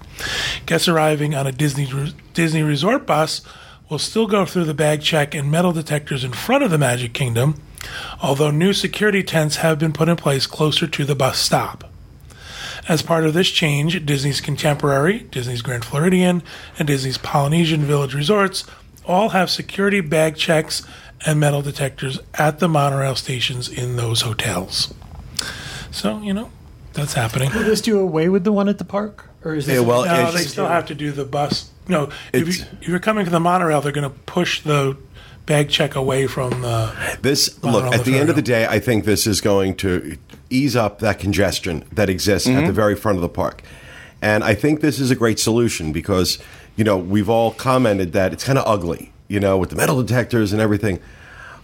[0.66, 1.88] Guests arriving on a Disney
[2.32, 3.42] Disney resort bus
[3.90, 7.12] will still go through the bag check and metal detectors in front of the Magic
[7.12, 7.60] Kingdom,
[8.22, 11.84] although new security tents have been put in place closer to the bus stop.
[12.86, 16.42] As part of this change, Disney's Contemporary, Disney's Grand Floridian,
[16.78, 18.64] and Disney's Polynesian Village resorts
[19.06, 20.82] all have security bag checks
[21.26, 24.92] and metal detectors at the monorail stations in those hotels.
[25.90, 26.50] So, you know,
[26.92, 27.50] that's happening.
[27.54, 30.04] Will this do away with the one at the park, or is this Yeah, well,
[30.04, 31.70] No, it's- they still have to do the bus.
[31.86, 34.96] No, if, you, if you're coming to the monorail, they're going to push the
[35.46, 36.92] bag check away from the.
[37.20, 40.16] This look at the the end of the day, I think this is going to
[40.48, 42.72] ease up that congestion that exists at the mm-hmm.
[42.72, 43.62] very front of the park,
[44.22, 46.38] and I think this is a great solution because
[46.76, 50.02] you know we've all commented that it's kind of ugly, you know, with the metal
[50.02, 51.00] detectors and everything.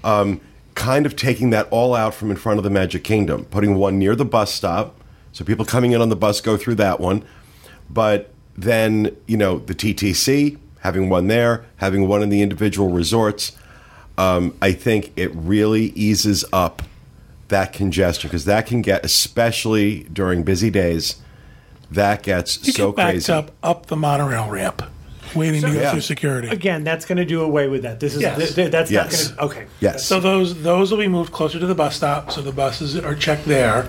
[0.04, 0.40] Um,
[0.74, 3.98] kind of taking that all out from in front of the Magic Kingdom, putting one
[3.98, 4.94] near the bus stop,
[5.32, 7.24] so people coming in on the bus go through that one,
[7.90, 13.52] but then you know the TTC having one there, having one in the individual resorts
[14.20, 16.82] um, I think it really eases up
[17.48, 21.16] that congestion because that can get, especially during busy days,
[21.90, 23.32] that gets You so get backed crazy.
[23.32, 24.82] up up the monorail ramp,
[25.34, 25.90] waiting to go Yeah.
[25.92, 26.48] through security.
[26.48, 26.84] again?
[26.84, 28.00] That's going to do away with that.
[28.00, 28.36] This is Yes.
[28.38, 29.28] th- th- that's Yes.
[29.30, 29.56] not going to.
[29.60, 29.66] Okay.
[29.80, 30.04] Yes.
[30.04, 33.14] So those those will be moved closer to the bus stop, so the buses are
[33.14, 33.86] checked there,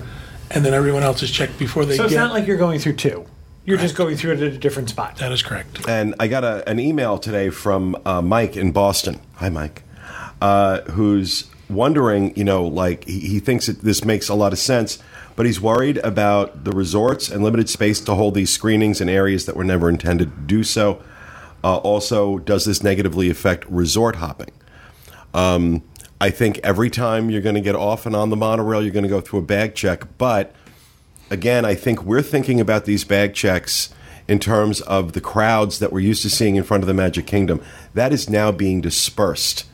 [0.50, 2.18] and then everyone else is checked before they So it's get.
[2.20, 3.24] not like you're going through two.
[3.64, 5.18] You're just going through it at a different spot.
[5.18, 5.86] that is correct.
[5.86, 9.20] and I got a, an email today from uh, Mike in Boston.
[9.36, 9.84] Hi, Mike.
[10.40, 14.58] Uh, who's wondering, you know, like he, he thinks that this makes a lot of
[14.58, 14.98] sense,
[15.36, 19.46] but he's worried about the resorts and limited space to hold these screenings in areas
[19.46, 20.98] that were never intended to do so.
[21.64, 24.50] Uh, also, does this negatively affect resort hopping?
[25.34, 25.82] Um,
[26.20, 29.04] I think every time you're going to get off and on the monorail, you're going
[29.04, 30.18] to go through a bag check.
[30.18, 30.54] But
[31.30, 33.92] again, I think we're thinking about these bag checks
[34.28, 37.26] in terms of the crowds that we're used to seeing in front of the Magic
[37.26, 37.60] Kingdom.
[37.94, 39.66] That is now being dispersed.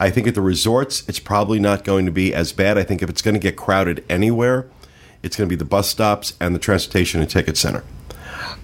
[0.00, 2.76] I think at the resorts, it's probably not going to be as bad.
[2.76, 4.68] I think if it's going to get crowded anywhere,
[5.22, 7.84] it's going to be the bus stops and the transportation and ticket center.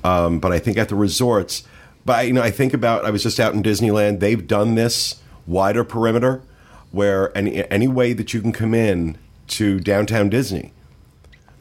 [0.03, 1.63] Um, but I think at the resorts,
[2.05, 3.05] but you know, I think about.
[3.05, 4.21] I was just out in Disneyland.
[4.21, 6.43] They've done this wider perimeter,
[6.91, 10.73] where any any way that you can come in to downtown Disney,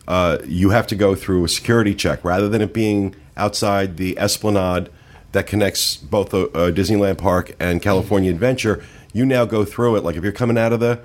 [0.08, 4.18] uh, you have to go through a security check rather than it being outside the
[4.18, 4.90] esplanade
[5.32, 8.84] that connects both uh, uh, Disneyland Park and California Adventure.
[9.14, 10.04] You now go through it.
[10.04, 11.00] Like if you're coming out of the,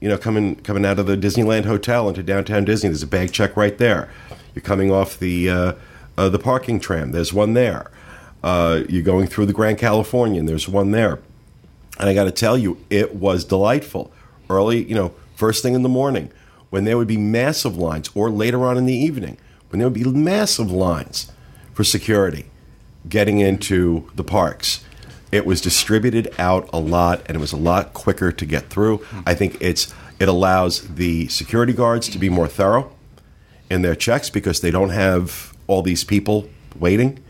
[0.00, 3.32] you know, coming coming out of the Disneyland Hotel into downtown Disney, there's a bag
[3.32, 4.08] check right there.
[4.54, 5.72] You're coming off the uh,
[6.16, 7.12] uh, the parking tram.
[7.12, 7.90] There's one there.
[8.42, 10.46] Uh, you're going through the Grand Californian.
[10.46, 11.20] There's one there.
[11.98, 14.12] And I got to tell you, it was delightful.
[14.48, 16.30] Early, you know, first thing in the morning,
[16.70, 19.36] when there would be massive lines, or later on in the evening,
[19.70, 21.30] when there would be massive lines
[21.74, 22.46] for security
[23.08, 24.84] getting into the parks.
[25.30, 29.04] It was distributed out a lot, and it was a lot quicker to get through.
[29.26, 32.92] I think it's it allows the security guards to be more thorough
[33.70, 37.22] in their checks because they don't have all these people waiting,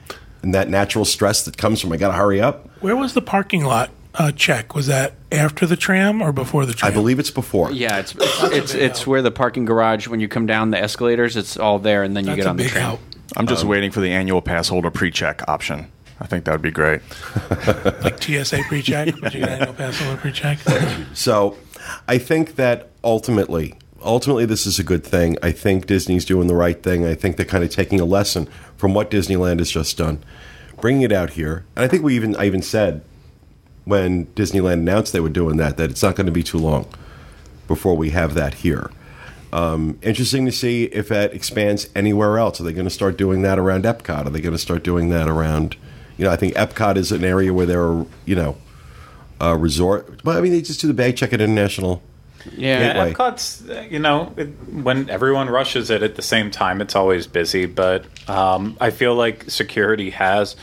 [0.43, 2.69] and that natural stress that comes from I got to hurry up.
[2.81, 4.75] Where was the parking lot uh, check?
[4.75, 6.91] Was that after the tram or before the tram?
[6.91, 7.71] I believe it's before.
[7.73, 11.37] Yeah, it's it's it's, it's where the parking garage when you come down the escalators,
[11.37, 12.83] it's all there, and then you That's get a on the big tram.
[12.85, 13.01] help.
[13.37, 15.87] I'm just Um, waiting for the annual pass holder pre-check option.
[16.21, 17.01] I think that would be great.
[18.03, 20.59] Like TSA pre-check, but you get annual pass holder pre-check.
[21.15, 21.57] So
[22.09, 25.37] I think that ultimately, ultimately, this is a good thing.
[25.43, 27.05] I think Disney's doing the right thing.
[27.05, 30.23] I think they're kind of taking a lesson from what Disneyland has just done,
[30.81, 31.65] bringing it out here.
[31.77, 33.03] And I think we even I even said
[33.85, 36.87] when Disneyland announced they were doing that that it's not going to be too long
[37.67, 38.91] before we have that here.
[39.53, 42.61] Um, interesting to see if that expands anywhere else.
[42.61, 44.27] Are they going to start doing that around Epcot?
[44.27, 45.77] Are they going to start doing that around?
[46.19, 48.59] You know, I think Epcot is an area where there are you know
[49.41, 50.21] uh, resort.
[50.27, 52.03] I mean, they just do the bag check at International.
[52.57, 53.13] Yeah, Yeah, Gateway.
[53.13, 57.67] Epcot's, you know, it, when everyone rushes it at the same time, it's always busy.
[57.67, 60.57] But um, I feel like security has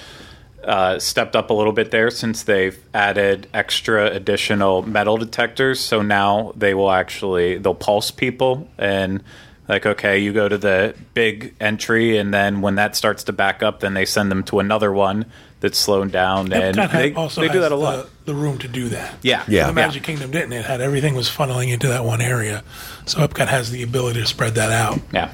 [0.63, 5.79] uh, stepped up a little bit there since they've added extra additional metal detectors.
[5.79, 9.23] So now they will actually they'll pulse people and
[9.67, 13.63] like okay, you go to the big entry, and then when that starts to back
[13.63, 15.25] up, then they send them to another one
[15.65, 18.07] that's slowed down, and Epcot ha- they, also they do that a lot.
[18.25, 19.15] the room to do that.
[19.23, 19.67] Yeah, Yeah.
[19.67, 20.53] The Magic Kingdom didn't.
[20.53, 22.63] It had everything was funneling into that one area.
[23.05, 24.99] So Epcot has the ability to spread that out.
[25.11, 25.31] yeah.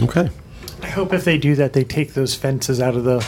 [0.00, 0.30] Okay.
[0.82, 3.26] I hope if they do that, they take those fences out of the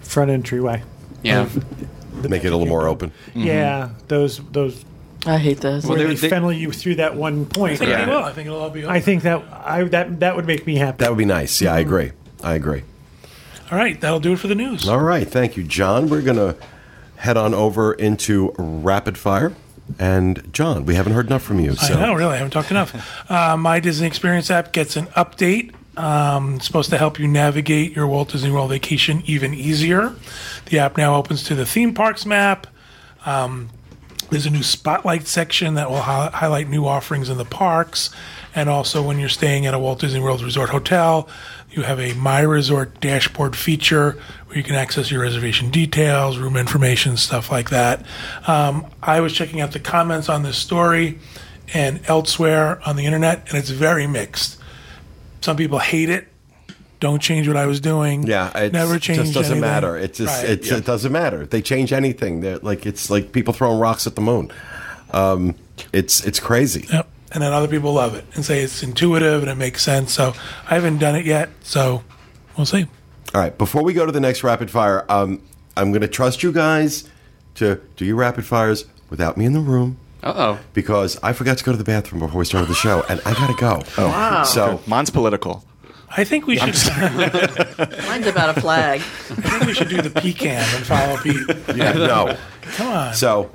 [0.00, 0.82] front entryway.
[1.22, 1.48] yeah.
[2.28, 3.10] Make it a little more open.
[3.28, 3.42] Mm-hmm.
[3.44, 4.84] Yeah, those those
[5.24, 5.86] I hate those.
[5.86, 7.74] where they- they, they- funnel you through that one point.
[7.74, 7.78] I point.
[7.78, 8.02] think Yeah.
[8.02, 8.24] it will.
[8.24, 8.94] I think it'll all be open.
[8.96, 10.96] I think that I that that would make me happy.
[10.98, 11.60] That would be nice.
[11.60, 11.88] Yeah, I mm-hmm.
[11.88, 12.12] agree.
[12.42, 12.82] I agree.
[13.70, 14.88] All right, that'll do it for the news.
[14.88, 15.26] All right.
[15.28, 16.08] Thank you, John.
[16.08, 16.56] We're going to
[17.16, 19.52] head on over into rapid fire.
[19.98, 21.74] And John, we haven't heard enough from you.
[21.74, 22.34] So I know, really.
[22.34, 23.30] I haven't talked enough.
[23.30, 25.74] Uh, My Disney Experience app gets an update.
[25.96, 30.14] Um, it's supposed to help you navigate your Walt Disney World vacation even easier.
[30.66, 32.66] The app now opens to the theme parks map.
[33.26, 33.70] Um,
[34.30, 38.10] there's a new spotlight section that will hi- highlight new offerings in the parks.
[38.54, 41.28] And also, when you're staying at a Walt Disney World Resort hotel,
[41.78, 46.56] you have a My Resort dashboard feature where you can access your reservation details, room
[46.56, 48.04] information, stuff like that.
[48.48, 51.20] Um, I was checking out the comments on this story
[51.72, 54.58] and elsewhere on the internet, and it's very mixed.
[55.40, 56.26] Some people hate it.
[56.98, 58.26] Don't change what I was doing.
[58.26, 59.18] yeah, it's, never it change.
[59.20, 59.60] just doesn't anything.
[59.60, 59.96] matter.
[59.96, 60.50] It just Right.
[60.50, 61.46] it's, it doesn't matter.
[61.46, 64.50] They change anything, they're like it's like people throwing rocks at the moon.
[65.12, 65.54] Um,
[65.92, 66.86] it's it's crazy.
[66.92, 67.08] Yep.
[67.32, 70.12] And then other people love it and say it's intuitive and it makes sense.
[70.12, 70.32] So
[70.68, 71.50] I haven't done it yet.
[71.62, 72.02] So
[72.56, 72.86] we'll see.
[73.34, 75.42] All right, before we go to the next rapid fire, um,
[75.76, 77.08] I'm going to trust you guys
[77.56, 80.58] to do your rapid fires without me in the room Uh oh.
[80.72, 83.34] because I forgot to go to the bathroom before we started the show, and I
[83.34, 83.82] got to go.
[83.98, 84.44] Oh, Wow.
[84.44, 85.64] So Mine's political.
[86.10, 86.68] I think we should.
[88.06, 89.00] Mine's about a flag.
[89.00, 91.36] I think we should do the pecan and follow Pete.
[91.76, 92.36] yeah, no.
[92.62, 93.14] Come on.
[93.14, 93.50] So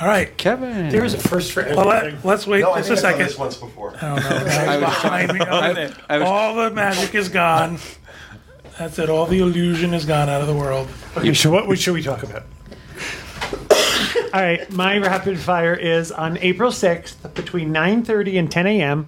[0.00, 0.36] All right.
[0.36, 0.88] Kevin.
[0.88, 2.16] There is a first for Well, everything.
[2.18, 3.26] let, let's wait no, I just a think I've done second.
[3.28, 3.94] this once before.
[3.96, 4.44] I don't know.
[4.44, 5.40] Guys behind me.
[5.40, 7.78] I was- All the magic is gone.
[8.78, 9.08] That's it.
[9.08, 10.88] All the illusion is gone out of the world.
[11.16, 12.42] Okay, so what should we talk about?
[14.32, 19.06] All right, my rapid fire is on April 6th between 9:30 and 10 a.m.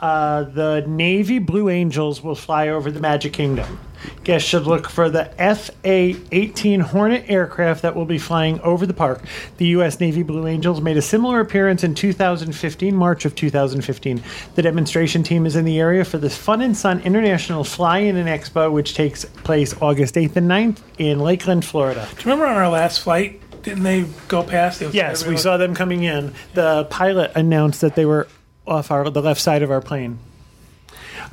[0.00, 3.78] Uh, the Navy Blue Angels will fly over the Magic Kingdom.
[4.24, 9.22] Guests should look for the FA-18 Hornet aircraft that will be flying over the park.
[9.58, 10.00] The U.S.
[10.00, 14.22] Navy Blue Angels made a similar appearance in 2015, March of 2015.
[14.54, 18.28] The demonstration team is in the area for the Fun and Sun International Fly-In and
[18.28, 22.08] Expo, which takes place August 8th and 9th in Lakeland, Florida.
[22.10, 23.40] Do you remember on our last flight?
[23.62, 24.80] Didn't they go past?
[24.80, 26.34] They Yes, we saw them coming in.
[26.52, 28.28] The pilot announced that they were
[28.66, 30.18] off our the left side of our plane.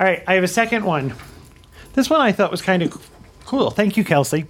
[0.00, 1.14] All right, I have a second one.
[1.94, 3.10] This one I thought was kind of
[3.44, 3.70] cool.
[3.70, 4.46] Thank you, Kelsey.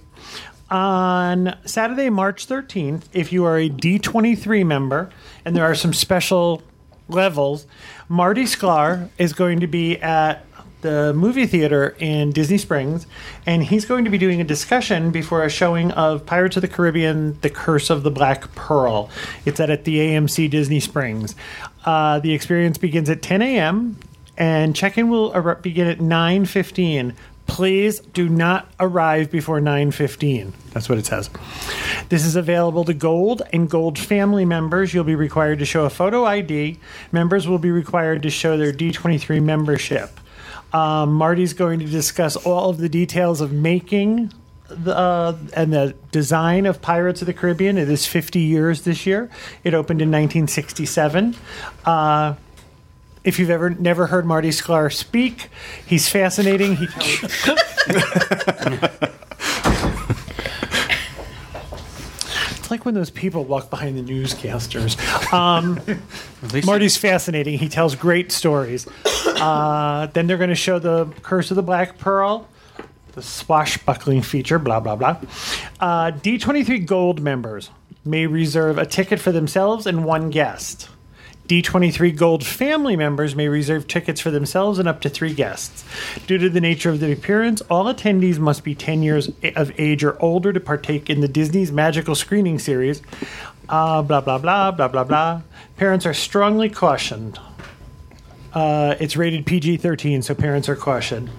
[0.71, 5.11] On Saturday, March 13th, if you are a D23 member,
[5.45, 6.63] and there are some special
[7.07, 7.67] levels,
[8.07, 10.45] Marty Sklar is going to be at
[10.81, 13.07] the movie theater in Disney Springs,
[13.45, 16.67] and he's going to be doing a discussion before a showing of Pirates of the
[16.67, 19.09] Caribbean: The Curse of the Black Pearl.
[19.45, 21.35] It's at, at the AMC Disney Springs.
[21.85, 23.97] Uh, the experience begins at 10 a.m.
[24.37, 27.13] and check-in will begin at 9:15.
[27.47, 30.53] Please do not arrive before 9:15.
[30.71, 31.29] That's what it says.
[32.09, 34.93] This is available to Gold and Gold family members.
[34.93, 36.79] You'll be required to show a photo ID.
[37.11, 40.19] Members will be required to show their D23 membership.
[40.73, 44.33] Um, Marty's going to discuss all of the details of making
[44.67, 47.77] the, uh, and the design of Pirates of the Caribbean.
[47.77, 49.29] It is 50 years this year.
[49.63, 51.35] It opened in 1967.
[51.85, 52.33] Uh,
[53.23, 55.49] if you've ever never heard Marty Sklar speak,
[55.85, 56.75] he's fascinating.
[56.75, 56.87] He
[62.51, 64.97] it's like when those people walk behind the newscasters.
[65.33, 65.79] Um,
[66.65, 67.57] Marty's fascinating.
[67.57, 68.87] He tells great stories.
[69.25, 72.47] Uh, then they're going to show the Curse of the Black Pearl,
[73.13, 75.19] the swashbuckling feature, blah, blah, blah.
[75.79, 77.69] Uh, D23 Gold members
[78.05, 80.89] may reserve a ticket for themselves and one guest.
[81.61, 85.85] D23 Gold family members may reserve tickets for themselves and up to three guests.
[86.25, 90.03] Due to the nature of the appearance, all attendees must be 10 years of age
[90.03, 93.03] or older to partake in the Disney's Magical Screening Series.
[93.69, 95.41] Uh, blah, blah, blah, blah, blah, blah.
[95.77, 97.39] Parents are strongly cautioned.
[98.51, 101.29] Uh, it's rated PG 13, so parents are cautioned.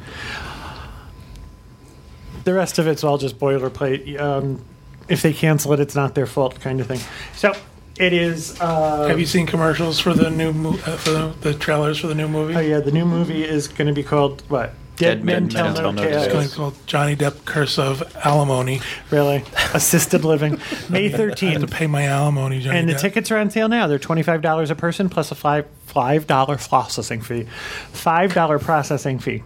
[2.44, 4.20] The rest of it's all just boilerplate.
[4.20, 4.64] Um,
[5.08, 7.00] if they cancel it, it's not their fault, kind of thing.
[7.34, 7.52] So
[7.98, 8.60] it is.
[8.60, 12.06] Uh, Have you seen commercials for the new mo- uh, for the, the trailers for
[12.08, 12.54] the new movie?
[12.56, 14.72] Oh yeah, the new movie is going to be called what?
[14.96, 16.24] Dead, Men, Tell No No Tales.
[16.26, 18.80] It's going to be called Johnny Depp Curse of Alimony.
[19.10, 19.42] Really,
[19.74, 20.60] assisted living.
[20.88, 23.00] May I have to thirteenth, pay my alimony, Johnny and the Depp.
[23.00, 23.88] tickets are on sale now.
[23.88, 27.42] They're twenty five dollars a person plus a five five dollar processing fee,
[27.90, 29.42] five dollar processing fee,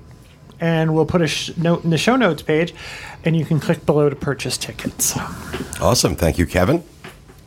[0.61, 2.75] and we'll put a sh- note in the show notes page,
[3.25, 5.17] and you can click below to purchase tickets.
[5.81, 6.15] Awesome.
[6.15, 6.85] Thank you, Kevin.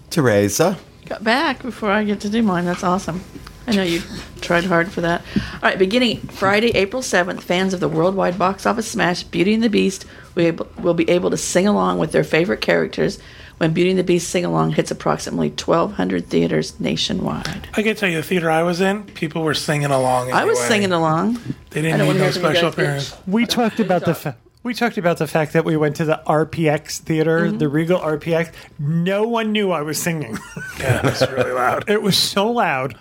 [0.10, 0.76] Teresa.
[1.12, 2.64] Got back before I get to do mine.
[2.64, 3.22] That's awesome.
[3.68, 4.02] I know you
[4.40, 5.22] tried hard for that.
[5.36, 9.62] All right, beginning Friday, April 7th, fans of the worldwide box office smash Beauty and
[9.62, 10.06] the Beast
[10.36, 13.20] will, be able to sing along with their favorite characters
[13.58, 17.68] when Beauty and the Beast sing along hits approximately 1,200 theaters nationwide.
[17.74, 20.32] I can tell you, the theater I was in, people were singing along.
[20.32, 21.40] I was singing along.
[21.72, 23.18] They didn't don't need no hear from you special appearance.
[23.28, 26.22] We talked about the fa- we talked about the fact that we went to the
[26.28, 27.58] RPX theater, Mm-hmm.
[27.58, 28.52] the Regal RPX.
[28.78, 30.38] No one knew I was singing.
[30.80, 31.86] Yeah, it's really loud.
[31.90, 32.96] It was so loud.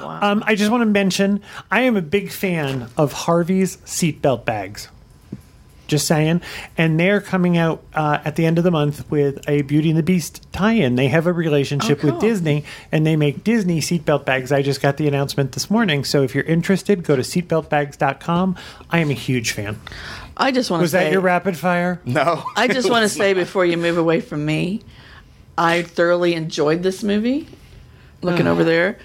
[0.00, 4.88] Um, I just want to mention I am a big fan of Harvey's seatbelt bags.
[5.88, 6.40] Just saying.
[6.78, 9.98] And they're coming out uh, at the end of the month with a Beauty and
[9.98, 10.94] the Beast tie in.
[10.94, 12.10] They have a relationship Oh, cool.
[12.12, 14.52] with Disney and they make Disney seatbelt bags.
[14.52, 16.04] I just got the announcement this morning.
[16.04, 18.56] So if you're interested, go to seatbeltbags.com.
[18.88, 19.80] I am a huge fan.
[20.40, 21.04] I just want to Was say.
[21.04, 22.00] that your rapid fire?
[22.04, 22.44] No.
[22.56, 24.80] I just want to say before you move away from me,
[25.56, 27.46] I thoroughly enjoyed this movie.
[28.22, 28.98] Looking over there,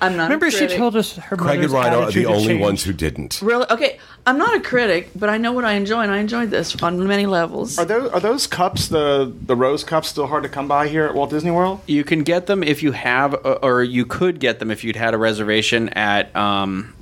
[0.00, 0.24] I'm not.
[0.24, 0.76] Remember, a she critic.
[0.78, 2.62] told us her Craig and mother's Ryan are attitude the had only changed.
[2.62, 3.40] ones who didn't.
[3.42, 3.66] Really?
[3.70, 6.82] Okay, I'm not a critic, but I know what I enjoy, and I enjoyed this
[6.82, 7.78] on many levels.
[7.78, 11.04] Are those are those cups the the rose cups still hard to come by here
[11.04, 11.80] at Walt Disney World?
[11.86, 15.12] You can get them if you have, or you could get them if you'd had
[15.12, 16.94] a reservation at um,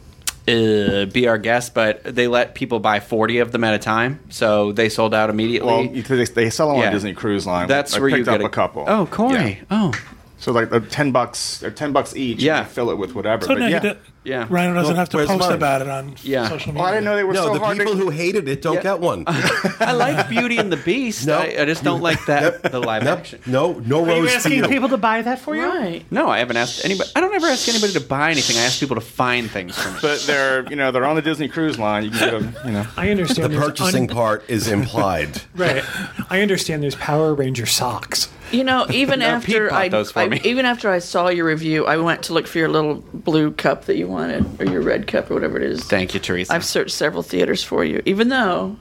[0.50, 4.20] uh, Be Our Guest, but they let people buy 40 of them at a time,
[4.30, 5.66] so they sold out immediately.
[5.68, 6.88] Well, they, they sell them on Yeah.
[6.88, 7.68] a Disney Cruise Line.
[7.68, 8.84] That's I where you picked get up a couple.
[8.88, 9.60] Oh, Corey.
[9.60, 9.64] Yeah.
[9.70, 9.92] Oh,
[10.38, 11.58] So like they're ten bucks.
[11.58, 12.42] They're ten bucks each.
[12.42, 12.60] Yeah.
[12.60, 13.42] You fill it with whatever.
[13.44, 13.82] So but now yeah.
[13.82, 14.46] you do- Yeah.
[14.50, 15.52] Ryan doesn't Well, have to where's post mine?
[15.52, 16.48] about it on Yeah.
[16.48, 16.82] social oh, media.
[16.82, 17.98] Well, I didn't know they were No, so the hard people to.
[17.98, 18.82] who hated it don't Yeah.
[18.82, 19.24] get one.
[19.26, 21.26] I like Beauty and the Beast.
[21.26, 21.38] No.
[21.38, 23.40] I, I just don't like that the live no, action.
[23.46, 25.64] no, no Are you rose asking for people to buy that for you?
[25.66, 26.04] right.
[26.10, 27.08] No, I haven't asked anybody.
[27.16, 28.58] I don't ever ask anybody to buy anything.
[28.58, 29.98] I ask people to find things for me.
[30.02, 32.04] but they're you know they're on the Disney Cruise Line.
[32.04, 32.56] You can get them.
[32.66, 32.86] You know.
[32.98, 33.44] I understand.
[33.54, 35.40] The there's purchasing un- part is implied.
[35.54, 35.82] Right.
[36.30, 38.28] I understand there's Power Ranger socks.
[38.52, 40.40] You know, even No, Pete after bought I, those for I- me.
[40.44, 43.84] even after I saw your review, I went to look for your little blue cup
[43.86, 45.84] that you wanted, or your red cup, or whatever it is.
[45.84, 46.52] Thank you, Teresa.
[46.52, 48.76] I've searched several theaters for you, even though,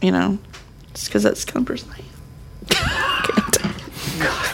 [0.00, 0.38] you know,
[0.90, 2.04] it's because that's the kind of person I am.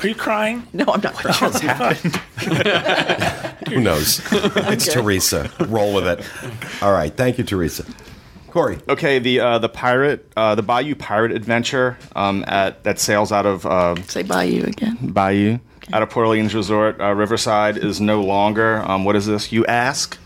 [0.02, 0.66] Are you crying?
[0.72, 1.14] No, I'm not.
[3.68, 4.20] Who knows?
[4.32, 5.50] It's Teresa.
[5.66, 6.24] Roll with it.
[6.82, 7.14] All right.
[7.14, 7.84] Thank you, Teresa.
[8.48, 8.78] Corey.
[8.88, 13.44] Okay, the uh, the pirate, uh, the Bayou Pirate Adventure um, at that sails out
[13.44, 14.96] of uh, Say bye you again.
[15.02, 15.58] Bayou,
[15.92, 18.82] out a Port Orleans Resort, uh, Riverside is no longer.
[18.88, 19.52] Um, what is this?
[19.52, 20.18] You ask.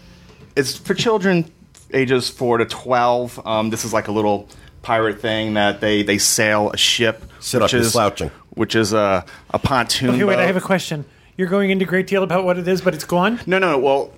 [0.56, 1.50] It's for children
[1.92, 3.40] ages four to twelve.
[3.46, 4.48] Um, this is like a little
[4.82, 7.24] pirate thing that they they sail a ship.
[7.40, 8.30] Sit which you're is slouching.
[8.50, 10.10] Which is a a pontoon.
[10.10, 11.04] Okay, wait, I have a question.
[11.34, 13.40] You're going into great deal about what it is, but it's gone?
[13.46, 13.78] No, no.
[13.78, 14.12] Well,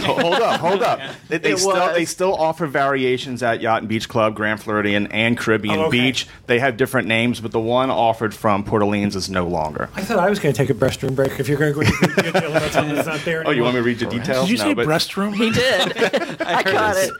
[0.00, 1.00] hold up, hold up.
[1.28, 1.94] They, they still was.
[1.94, 6.00] they still offer variations at Yacht and Beach Club, Grand Floridian, and Caribbean Oh, okay.
[6.00, 6.26] Beach.
[6.46, 9.88] They have different names, but the one offered from Port Orleans is no longer.
[9.94, 11.86] I thought I was going to take a restroom break if you're going to go
[11.86, 14.06] into great deal about something that's not there Oh, you want me to read the
[14.06, 14.48] details?
[14.48, 15.32] Did you no, say but breast room?
[15.32, 15.96] He did.
[16.42, 17.12] I got it.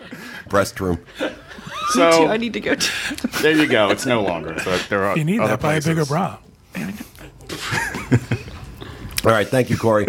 [0.48, 0.98] Breast room.
[1.92, 2.74] so I need to go.
[2.74, 3.88] To- there you go.
[3.90, 4.54] It's no longer.
[4.64, 5.60] But there are You need other that.
[5.62, 6.38] Buy a bigger bra.
[9.24, 9.46] All right.
[9.46, 10.06] Thank you, Corey.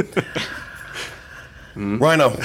[1.75, 2.37] Rhino.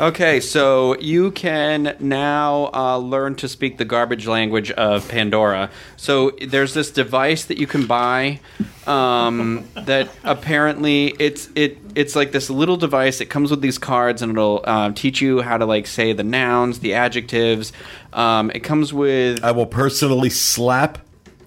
[0.00, 5.70] Okay, so you can now uh, learn to speak the garbage language of Pandora.
[5.96, 8.40] So there's this device that you can buy
[8.86, 13.20] um, that apparently it's it it's like this little device.
[13.20, 16.24] It comes with these cards and it'll um, teach you how to like say the
[16.24, 17.72] nouns, the adjectives.
[18.12, 19.44] Um, it comes with.
[19.44, 20.98] I will personally slap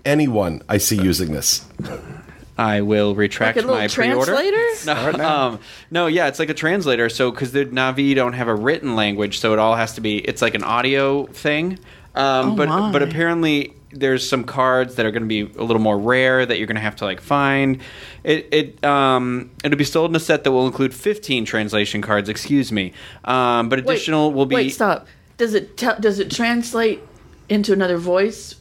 [0.05, 1.66] anyone I see using this.
[2.58, 4.32] I will retract Like a little my pre-order.
[4.32, 5.18] translator?
[5.18, 5.60] No, um,
[5.91, 7.10] no, yeah, it's like a translator.
[7.10, 10.20] So because the Na'vi don't have a written language, so it all has to be.
[10.20, 11.80] It's like an audio thing.
[12.16, 12.91] Um, Oh but my.
[12.93, 16.58] but apparently there's some cards that are going to be a little more rare that
[16.58, 17.82] you're going to have to like find.
[18.24, 22.30] It it um it'll be sold in a set that will include 15 translation cards.
[22.30, 22.93] Excuse me.
[23.26, 24.56] Um, but Wait, additional will be.
[24.56, 25.08] Wait, stop.
[25.38, 25.99] Does it tell?
[25.99, 27.01] Does it translate
[27.49, 28.56] into another voice,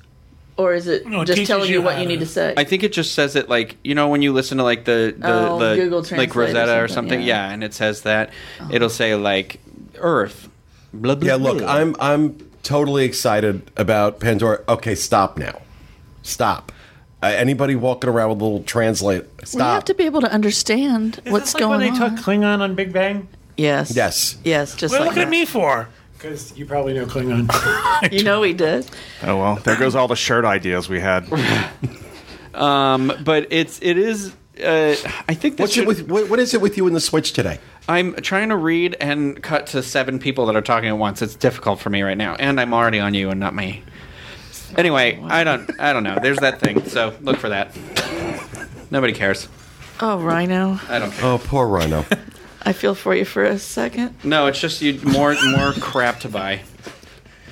[0.56, 2.54] or is it No, just teaches telling you, you what you need to- to say?
[2.56, 5.14] I think it just says it like you know when you listen to like the
[5.18, 7.20] the, Oh, the Google like Translate or Rosetta or something, something.
[7.22, 7.46] yeah.
[7.48, 7.52] Yeah.
[7.54, 8.30] and it says that
[8.70, 9.60] it'll say like
[9.98, 10.48] Earth.
[10.92, 11.72] Blah, blah, Yeah, look, blah.
[11.72, 14.60] I'm I'm totally excited about Pandora.
[14.68, 15.60] Okay, stop now.
[16.22, 16.72] Stop.
[17.22, 19.74] Uh, anybody walking around with a little translate, we stop.
[19.74, 22.16] have to be able to understand Is what's this like going when they on.
[22.16, 23.28] took Klingon on Big Bang?
[23.56, 23.94] yes.
[23.96, 24.36] Yes.
[24.44, 24.74] Yes.
[24.76, 25.30] Just What like look at that.
[25.30, 25.88] me for?
[26.14, 27.50] Because you probably know Klingon.
[28.12, 28.88] You know he did.
[29.22, 31.26] Oh well, there goes all the shirt ideas we had.
[32.54, 34.32] Um, but it's it is.
[34.62, 34.94] Uh,
[35.28, 37.32] I think this What's it with, what, what is it with you in the Switch
[37.32, 37.58] today?
[37.88, 41.20] I'm trying to read and cut to seven people that are talking at once.
[41.20, 43.82] It's difficult for me right now, and I'm already on you and not me.
[44.76, 46.18] Anyway, I don't I don't know.
[46.22, 46.84] There's that thing.
[46.84, 47.76] So look for that.
[48.90, 49.48] Nobody cares.
[50.00, 50.78] Oh, Rhino.
[50.88, 51.24] I don't care.
[51.24, 52.04] Oh, poor Rhino.
[52.66, 54.14] I feel for you for a second.
[54.24, 56.60] No, it's just you more more crap to buy.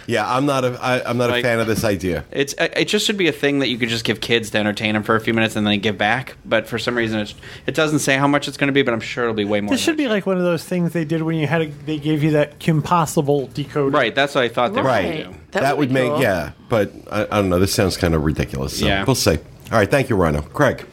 [0.06, 2.24] yeah, I'm not a I, I'm not a fan of this idea.
[2.32, 4.94] It's it just should be a thing that you could just give kids to entertain
[4.94, 6.36] them for a few minutes and then give back.
[6.44, 7.34] But for some reason, it's,
[7.66, 8.82] it doesn't say how much it's going to be.
[8.82, 9.70] But I'm sure it'll be way more.
[9.70, 11.66] this than should be like one of those things they did when you had a,
[11.66, 13.92] they gave you that Kim Possible decoder.
[13.92, 14.14] right.
[14.14, 15.02] That's what I thought they were Right.
[15.02, 15.30] going to do.
[15.52, 16.22] That That, would would be make cool.
[16.22, 17.58] yeah, but I, I don't know.
[17.58, 18.78] This sounds kind of ridiculous.
[18.80, 19.04] So Yeah.
[19.04, 19.36] we'll see.
[19.36, 20.40] All right, thank you, Rhino.
[20.42, 20.84] Craig.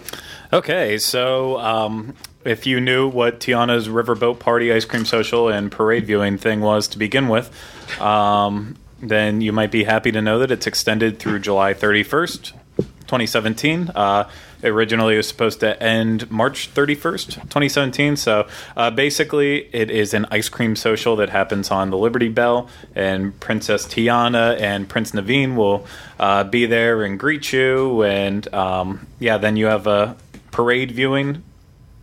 [0.52, 2.14] Okay, so um,
[2.46, 6.88] if you knew what Tiana's Riverboat Party Ice Cream Social and Parade Viewing thing was
[6.90, 7.52] to begin with,
[8.00, 13.92] um, then you might be happy to know that it's extended through July 31st, 2017.
[13.94, 14.30] Uh,
[14.64, 18.16] originally, it was supposed to end March 31st, 2017.
[18.16, 22.70] So uh, basically, it is an ice cream social that happens on the Liberty Belle,
[22.96, 25.86] and Princess Tiana and Prince Naveen will
[26.20, 28.04] uh, be there and greet you.
[28.04, 30.16] And um, yeah, then you have a
[30.52, 31.44] parade viewing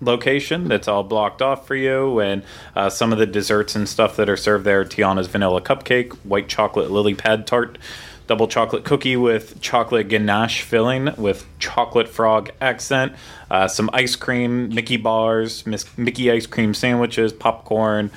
[0.01, 2.43] location that's all blocked off for you, and
[2.75, 6.49] uh, some of the desserts and stuff that are served there: Tiana's vanilla cupcake, white
[6.49, 7.79] chocolate lily pad tart,
[8.27, 13.13] double chocolate cookie with chocolate ganache filling with chocolate frog accent,
[13.51, 15.65] uh, some ice cream, Mickey bars,
[15.97, 18.11] Mickey ice cream sandwiches, popcorn.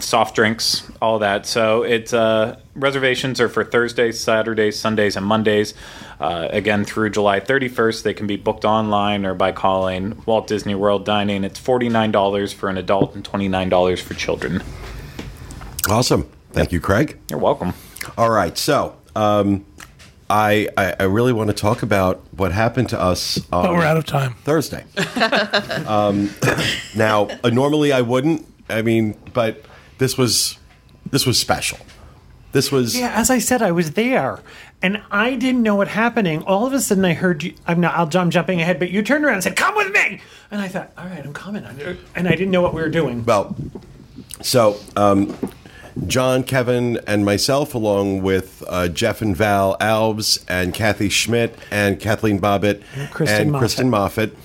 [0.00, 1.46] Soft drinks, all that.
[1.46, 5.72] So it's uh, reservations are for Thursdays, Saturdays, Sundays, and Mondays.
[6.18, 10.74] Uh, again, through July 31st, they can be booked online or by calling Walt Disney
[10.74, 11.44] World Dining.
[11.44, 14.62] It's $49 for an adult and $29 for children.
[15.88, 16.28] Awesome.
[16.52, 17.18] Thank you, Craig.
[17.30, 17.74] You're welcome.
[18.16, 19.66] All right, so um,
[20.30, 23.84] I, I I really want to talk about what happened to us on But we're
[23.84, 24.34] out of time.
[24.44, 24.84] Thursday.
[25.86, 26.30] um,
[26.96, 28.46] now, uh, normally I wouldn't.
[28.68, 29.64] I mean, but
[29.98, 30.58] this was
[31.10, 31.78] this was special.
[32.52, 34.40] This was Yeah, as I said, I was there,
[34.82, 36.42] and I didn't know what happening.
[36.42, 37.54] All of a sudden, I heard you.
[37.66, 37.94] I'm not.
[37.94, 40.20] I'll, I'm jumping ahead, but you turned around and said, "Come with me,"
[40.50, 41.64] and I thought, "All right, I'm coming."
[42.14, 43.24] And I didn't know what we were doing.
[43.24, 43.56] well.
[44.42, 45.34] So, um,
[46.06, 51.98] John, Kevin, and myself, along with uh, Jeff and Val Alves, and Kathy Schmidt, and
[51.98, 53.60] Kathleen Bobbitt, Kristen and Moffat.
[53.62, 54.36] Kristen Moffat.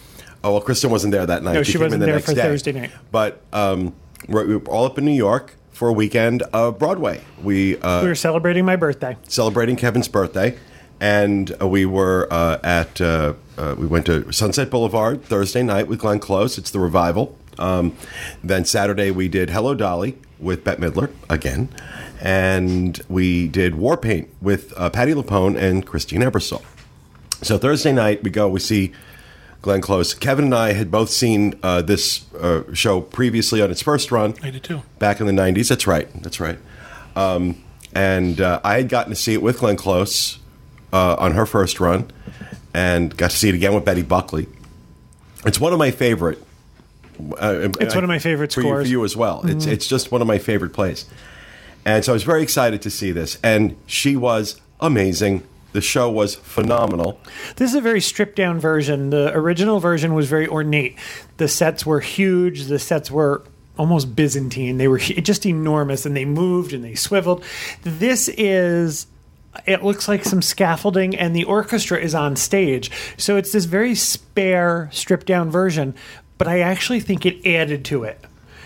[0.43, 1.53] Oh well, Kristen wasn't there that night.
[1.53, 2.41] No, she came in wasn't the there next for day.
[2.41, 2.91] Thursday night.
[3.11, 3.93] But um,
[4.27, 7.21] we're, we were all up in New York for a weekend of Broadway.
[7.41, 9.17] We uh, we were celebrating my birthday.
[9.27, 10.57] celebrating Kevin's birthday,
[10.99, 15.87] and uh, we were uh, at uh, uh, we went to Sunset Boulevard Thursday night
[15.87, 16.57] with Glenn Close.
[16.57, 17.37] It's the revival.
[17.59, 17.95] Um,
[18.43, 21.69] then Saturday we did Hello Dolly with Bette Midler again,
[22.19, 26.63] and we did War Paint with uh, Patti LuPone and Christine Ebersole.
[27.41, 28.47] So Thursday night we go.
[28.47, 28.93] We see
[29.61, 30.13] Glenn Close.
[30.13, 34.33] Kevin and I had both seen uh, this uh, show previously on its first run
[34.41, 34.81] I did too.
[34.99, 35.69] back in the 90s.
[35.69, 36.07] That's right.
[36.23, 36.57] That's right.
[37.15, 40.39] Um, and uh, I had gotten to see it with Glenn Close
[40.93, 42.09] uh, on her first run
[42.73, 44.47] and got to see it again with Betty Buckley.
[45.45, 46.39] It's one of my favorite.
[47.19, 49.41] Uh, It's one of my favorite for you, for you as well.
[49.45, 51.05] It's, it's just one of my favorite plays.
[51.85, 53.37] And so I was very excited to see this.
[53.43, 55.43] And she was amazing.
[55.73, 57.19] The show was phenomenal.
[57.55, 59.09] This is a very stripped down version.
[59.09, 60.97] The original version was very ornate.
[61.37, 62.65] The sets were huge.
[62.65, 63.43] The sets were
[63.77, 64.77] almost Byzantine.
[64.77, 67.43] They were just enormous, and they moved and they swiveled.
[67.83, 69.07] This is.
[69.65, 72.89] It looks like some scaffolding, and the orchestra is on stage.
[73.17, 75.93] So it's this very spare, stripped down version.
[76.37, 78.19] But I actually think it added to it.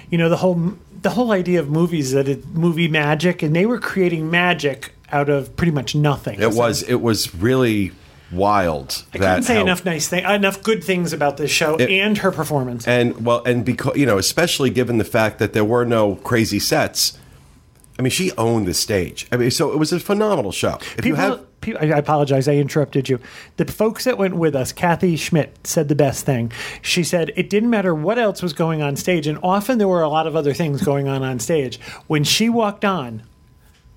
[0.10, 3.68] You know, the whole the whole idea of movies that it movie magic, and they
[3.68, 6.41] were creating magic out of pretty much nothing.
[6.41, 7.91] It was it was really
[8.32, 9.03] wild.
[9.13, 11.89] I that couldn't say how- enough nice thing, enough good things about this show It-
[11.89, 12.88] and her performance.
[12.88, 16.59] and well, and because you know, especially given the fact that there were no crazy
[16.59, 17.18] sets.
[17.97, 19.26] I mean, she owned the stage.
[19.32, 20.80] I mean, so it was a phenomenal show.
[20.97, 23.20] If you have pe- I apologize, I interrupted you.
[23.55, 26.51] The folks that went with us, Kathy Schmidt, said the best thing.
[26.82, 30.01] She said it didn't matter what else was going on stage, and often there were
[30.01, 31.80] a lot of other things going on on stage.
[32.07, 33.24] When she walked on,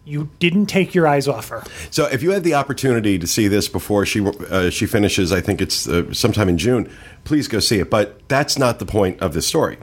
[0.09, 1.63] you didn't take your eyes off her.
[1.91, 5.41] So, if you had the opportunity to see this before she uh, she finishes, I
[5.41, 6.91] think it's uh, sometime in June.
[7.25, 7.91] Please go see it.
[7.91, 9.79] But that's not the point of this story.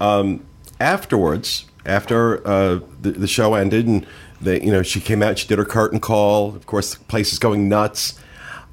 [0.00, 0.44] Um,
[0.80, 4.06] afterwards, after uh, the, the show ended, and
[4.44, 6.54] you know she came out, she did her curtain call.
[6.54, 8.18] Of course, the place is going nuts.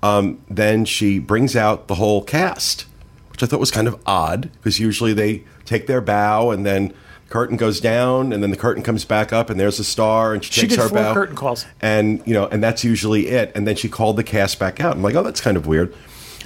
[0.04, 2.86] Um, then she brings out the whole cast,
[3.30, 6.94] which I thought was kind of odd because usually they take their bow and then
[7.32, 10.43] curtain goes down and then the curtain comes back up and there's a star and
[10.43, 11.13] she, She takes did her four bow.
[11.13, 11.65] curtain calls.
[11.82, 13.51] and you know and that's usually it.
[13.55, 14.95] And then she called the cast back out.
[14.95, 15.93] I'm like oh that's kind of weird.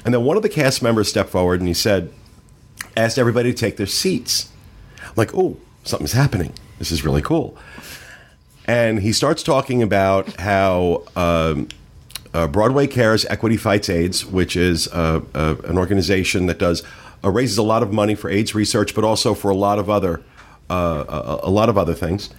[0.06, 2.12] And then one of the cast members stepped forward and he said
[2.96, 4.50] asked everybody to take their seats.
[5.04, 6.54] I'm like oh something's happening.
[6.80, 7.58] This is really cool.
[8.66, 11.68] And he starts talking about how um,
[12.34, 16.82] uh, Broadway Cares Equity Fights AIDS, which is uh, uh, an organization that does
[17.24, 19.90] uh, raises a lot of money for AIDS research, but also for a lot of
[19.90, 20.22] other
[20.70, 22.30] a, a lot of other things.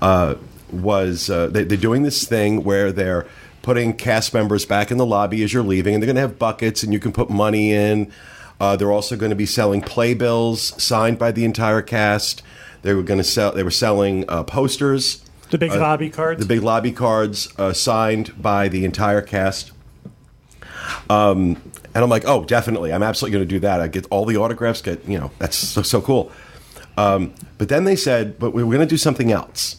[0.00, 0.34] Uh,
[0.72, 3.26] was uh, they, they're doing this thing where they're
[3.62, 6.38] putting cast members back in the lobby as you're leaving, and they're going to have
[6.38, 8.10] buckets, and you can put money in.
[8.60, 12.42] Uh, they're also going to be selling playbills signed by the entire cast.
[12.82, 13.52] They were going to sell.
[13.52, 15.24] They were selling uh, posters.
[15.50, 16.40] The big lobby cards.
[16.40, 19.72] The big lobby cards uh, signed by the entire cast.
[21.08, 21.60] Um,
[21.94, 23.80] and I'm like, oh, definitely, I'm absolutely going to do that.
[23.80, 24.80] I get all the autographs.
[24.82, 26.30] Get you know, that's so, so cool.
[27.00, 29.76] Um, but then they said, but we we're going to do something else.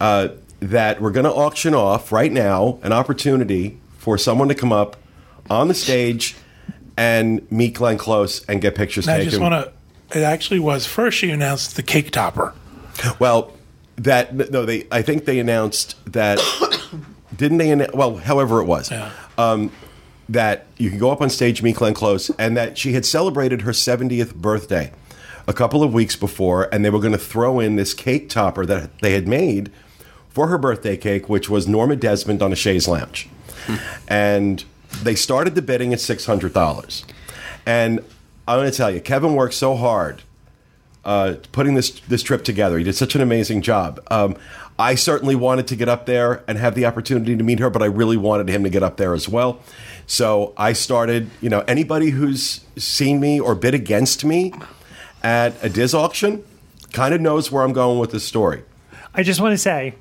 [0.00, 0.28] Uh,
[0.60, 4.96] that we're going to auction off right now an opportunity for someone to come up
[5.48, 6.36] on the stage
[6.96, 10.18] and meet Glenn Close and get pictures And I just want to.
[10.18, 11.18] It actually was first.
[11.18, 12.54] She announced the cake topper.
[13.18, 13.52] Well,
[13.96, 14.86] that no, they.
[14.92, 16.38] I think they announced that.
[17.36, 17.88] didn't they?
[17.94, 19.10] Well, however it was, Yeah.
[19.38, 19.72] um,
[20.28, 23.62] that you can go up on stage, meet Glenn Close, and that she had celebrated
[23.62, 24.92] her 70th birthday
[25.50, 28.64] a couple of weeks before, and they were going to throw in this cake topper
[28.66, 29.70] that they had made
[30.28, 33.28] for her birthday cake, which was Norma Desmond on a chaise lounge,
[34.08, 34.64] and
[35.02, 37.04] they started the bidding at six hundred dollars,
[37.66, 38.00] and.
[38.48, 40.22] I'm going to tell you, Kevin worked so hard
[41.04, 42.78] uh, putting this this trip together.
[42.78, 44.00] He did such an amazing job.
[44.10, 44.34] Um,
[44.76, 47.80] I certainly wanted to get up there and have the opportunity to meet her, but
[47.80, 49.60] I really wanted him to get up there as well.
[50.06, 51.30] So I started.
[51.40, 54.52] You know, anybody who's seen me or bid against me
[55.22, 56.44] at a Diz auction
[56.92, 58.62] kind of knows where I'm going with this story.
[59.14, 59.94] I just want to say,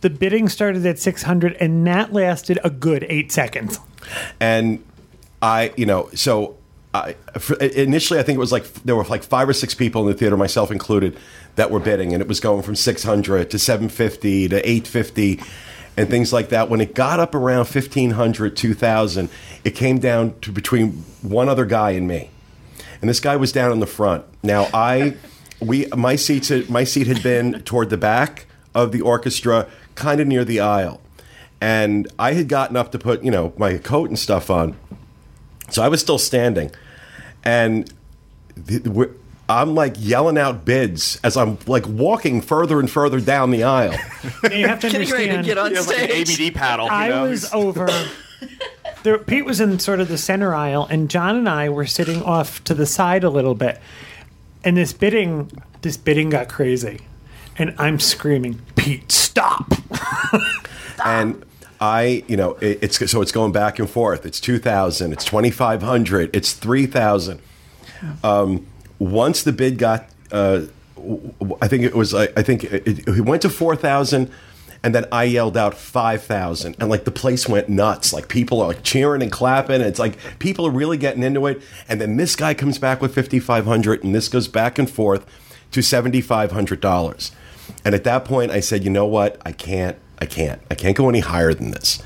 [0.00, 3.80] the bidding started at 600, and that lasted a good eight seconds.
[4.40, 4.84] and
[5.40, 6.56] I, you know, so
[6.94, 7.16] I
[7.60, 10.14] initially I think it was like there were like five or six people in the
[10.14, 11.18] theater, myself included,
[11.56, 14.86] that were bidding, and it was going from six hundred to seven fifty to eight
[14.86, 15.40] fifty,
[15.96, 16.70] and things like that.
[16.70, 19.28] When it got up around 1500, 2000,
[19.64, 22.30] it came down to between one other guy and me,
[23.04, 24.24] and this guy was down in the front.
[24.42, 25.12] Now I,
[25.60, 30.22] we, my seats, had- my seat had been toward the back of the orchestra, kind
[30.22, 31.02] of near the aisle,
[31.60, 34.74] and I had gotten up to put you know my coat and stuff on.
[35.68, 36.70] So I was still standing,
[37.44, 37.92] and
[38.56, 39.12] the, we're-
[39.50, 43.92] I'm like yelling out bids as I'm like walking further and further down the aisle.
[44.42, 45.44] Now, you have to Getting ready to understand.
[45.44, 46.46] get on He has like an.
[46.48, 46.86] ABD paddle.
[46.86, 47.24] you I know?
[47.28, 47.86] was over.
[49.04, 52.22] There, Pete was in sort of the center aisle, and John and I were sitting
[52.22, 53.78] off to the side a little bit.
[54.64, 55.50] And this bidding,
[55.82, 57.00] this bidding got crazy,
[57.58, 59.74] and I'm screaming, "Pete, stop!"
[61.04, 61.44] and
[61.82, 64.24] I, you know, it, it's so it's going back and forth.
[64.24, 65.12] It's two thousand.
[65.12, 66.34] It's twenty five hundred.
[66.34, 67.40] It's three thousand.
[68.22, 68.66] Um,
[68.98, 70.62] once the bid got, uh,
[71.60, 72.14] I think it was.
[72.14, 74.30] I I think it, it, it went to four thousand,
[74.84, 78.12] and then I yelled out five thousand, and like the place went nuts.
[78.12, 79.76] Like people are like cheering and clapping.
[79.76, 81.62] And it's like people are really getting into it.
[81.88, 84.88] And then this guy comes back with fifty five hundred, and this goes back and
[84.88, 85.24] forth
[85.72, 87.32] to seventy five hundred dollars.
[87.82, 89.40] And at that point, I said, you know what?
[89.46, 89.96] I can't.
[90.18, 90.60] I can't.
[90.70, 92.02] I can't go any higher than this.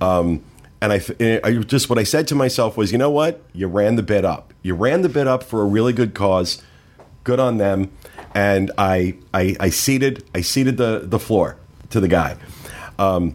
[0.00, 0.42] Um,
[0.80, 1.00] and I,
[1.44, 3.42] I just what I said to myself was, you know what?
[3.52, 4.54] You ran the bid up.
[4.62, 6.62] You ran the bid up for a really good cause.
[7.22, 7.90] Good on them.
[8.34, 11.56] and I, I I seated I seated the the floor
[11.90, 12.36] to the guy.
[12.98, 13.34] Um,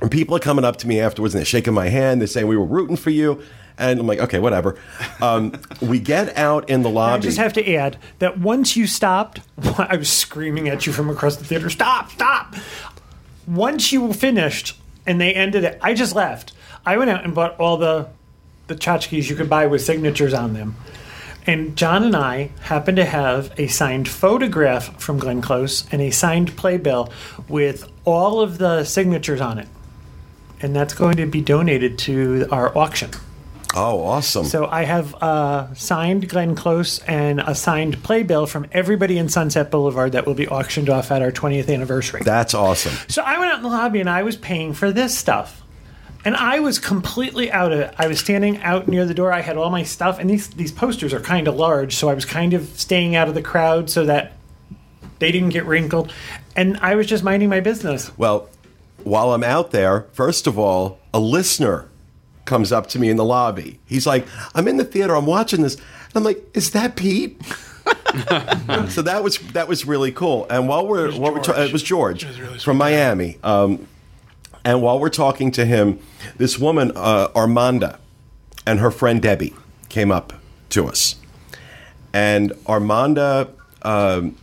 [0.00, 2.20] and people are coming up to me afterwards and they're shaking my hand.
[2.20, 3.42] They're saying we were rooting for you,
[3.78, 4.76] and I'm like, okay, whatever.
[5.20, 7.18] Um, we get out in the lobby.
[7.18, 9.40] I just have to add that once you stopped,
[9.78, 12.54] I was screaming at you from across the theater, stop, stop.
[13.46, 16.52] Once you finished and they ended it, I just left.
[16.86, 18.08] I went out and bought all the
[18.66, 20.74] the tchotchkes you could buy with signatures on them.
[21.46, 26.10] And John and I happen to have a signed photograph from Glenn Close and a
[26.10, 27.12] signed playbill
[27.48, 29.68] with all of the signatures on it.
[30.60, 33.10] And that's going to be donated to our auction.
[33.74, 34.46] oh, awesome!
[34.46, 39.70] So I have a signed Glenn Close and a signed playbill from everybody in Sunset
[39.70, 42.22] Boulevard that will be auctioned off at our 20th anniversary.
[42.24, 42.94] That's awesome.
[43.08, 45.63] so I went out in the lobby and I was paying for this stuff.
[46.24, 47.94] And I was completely out of it.
[47.98, 49.32] I was standing out near the door.
[49.32, 52.14] I had all my stuff, and these these posters are kind of large, so I
[52.14, 54.32] was kind of staying out of the crowd so that
[55.18, 56.12] they didn't get wrinkled.
[56.56, 58.10] And I was just minding my business.
[58.16, 58.48] Well,
[59.02, 61.88] while I'm out there, first of all, a listener
[62.46, 63.80] comes up to me in the lobby.
[63.86, 65.14] He's like, "I'm in the theater.
[65.14, 67.40] I'm watching this." And I'm like, "Is that Pete?"
[68.88, 70.46] so that was that was really cool.
[70.48, 71.68] And while we're while we're ta- George.
[71.68, 73.38] it was George It was really from Miami.
[73.42, 73.86] Um,
[74.64, 75.98] and while we're talking to him,
[76.36, 77.98] this woman uh, Armanda
[78.66, 79.54] and her friend Debbie
[79.88, 80.32] came up
[80.70, 81.16] to us,
[82.12, 83.50] and Armanda.
[83.82, 84.36] Um,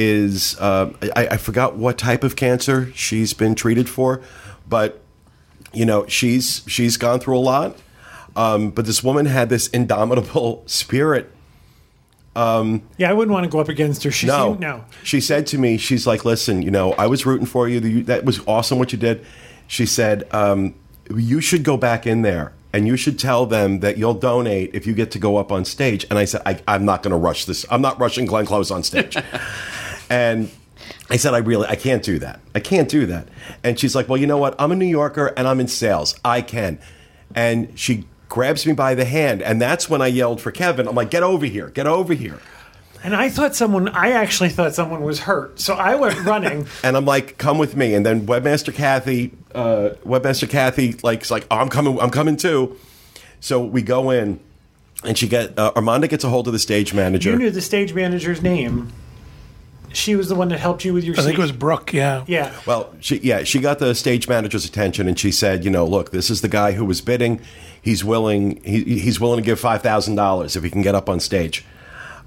[0.00, 4.22] is uh, I, I forgot what type of cancer she's been treated for,
[4.68, 5.02] but
[5.72, 7.76] you know she's she's gone through a lot.
[8.36, 11.32] Um, but this woman had this indomitable spirit.
[12.98, 14.10] Yeah, I wouldn't want to go up against her.
[14.10, 14.84] She No, seemed, no.
[15.02, 17.80] She said to me, she's like, "Listen, you know, I was rooting for you.
[17.80, 19.24] You- That was awesome what you did."
[19.66, 20.74] She said, um,
[21.14, 24.86] "You should go back in there." And you should tell them that you'll donate if
[24.86, 26.04] you get to go up on stage.
[26.10, 27.64] And I said, I, I'm not going to rush this.
[27.70, 29.16] I'm not rushing Glenn Close on stage.
[30.10, 30.50] And
[31.10, 32.40] I said, I really, I can't do that.
[32.54, 33.28] I can't do that.
[33.64, 34.54] And she's like, Well, you know what?
[34.58, 36.18] I'm a New Yorker and I'm in sales.
[36.24, 36.78] I can.
[37.34, 39.42] And she grabs me by the hand.
[39.42, 40.86] And that's when I yelled for Kevin.
[40.88, 41.68] I'm like, Get over here.
[41.68, 42.38] Get over here.
[43.04, 45.60] And I thought someone, I actually thought someone was hurt.
[45.60, 46.66] So I went running.
[46.82, 47.94] And I'm like, Come with me.
[47.94, 51.98] And then Webmaster Kathy, uh, Webmaster Kathy, like, is like, oh, I'm coming.
[52.00, 52.76] I'm coming too.
[53.40, 54.40] So we go in.
[55.04, 57.30] And she get uh, Armanda gets a hold of the stage manager.
[57.30, 58.92] you knew the stage manager's name.
[59.92, 61.92] She was the one that helped you with your I think it was Brooke.
[61.92, 62.24] Yeah.
[62.26, 62.52] Yeah.
[62.66, 66.10] Well, she yeah, she got the stage manager's attention, and she said, you know, look,
[66.10, 67.40] this is the guy who was bidding.
[67.80, 68.62] He's willing.
[68.64, 71.64] He, he's willing to give five thousand dollars if he can get up on stage.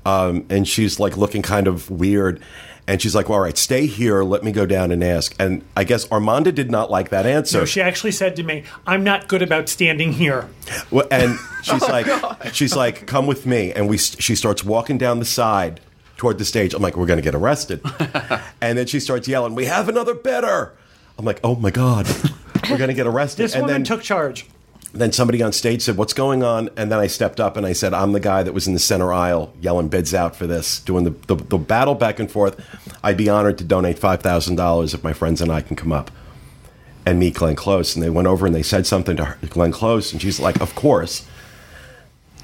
[0.06, 2.41] Um, and she's like looking kind of weird,
[2.88, 4.24] and she's like, well, "All right, stay here.
[4.24, 7.60] Let me go down and ask." And I guess Armanda did not like that answer.
[7.60, 10.49] So she actually said to me, I'm not good about standing here.
[10.89, 12.08] Well, and she's like,
[12.54, 13.97] she's like, come with me, and we.
[13.97, 15.80] She starts walking down the side
[16.18, 16.74] toward the stage.
[16.74, 17.82] I'm like, we're going to get arrested,
[18.62, 20.74] and then she starts yelling, "We have another bidder."
[21.20, 22.08] I'm like, oh my god,
[22.68, 23.43] we're going to get arrested.
[23.43, 24.47] This and woman then, took charge.
[24.94, 27.74] Then somebody on stage said, "What's going on?" And then I stepped up and I
[27.74, 30.80] said, "I'm the guy that was in the center aisle yelling bids out for this,
[30.80, 32.60] doing the the, the battle back and forth.
[33.04, 35.92] I'd be honored to donate five thousand dollars if my friends and I can come
[35.92, 36.12] up."
[37.04, 37.96] and meet Glenn Close.
[37.96, 40.62] And they went over and they said something to her, Glenn Close, and she's like,
[40.62, 41.26] "Of course."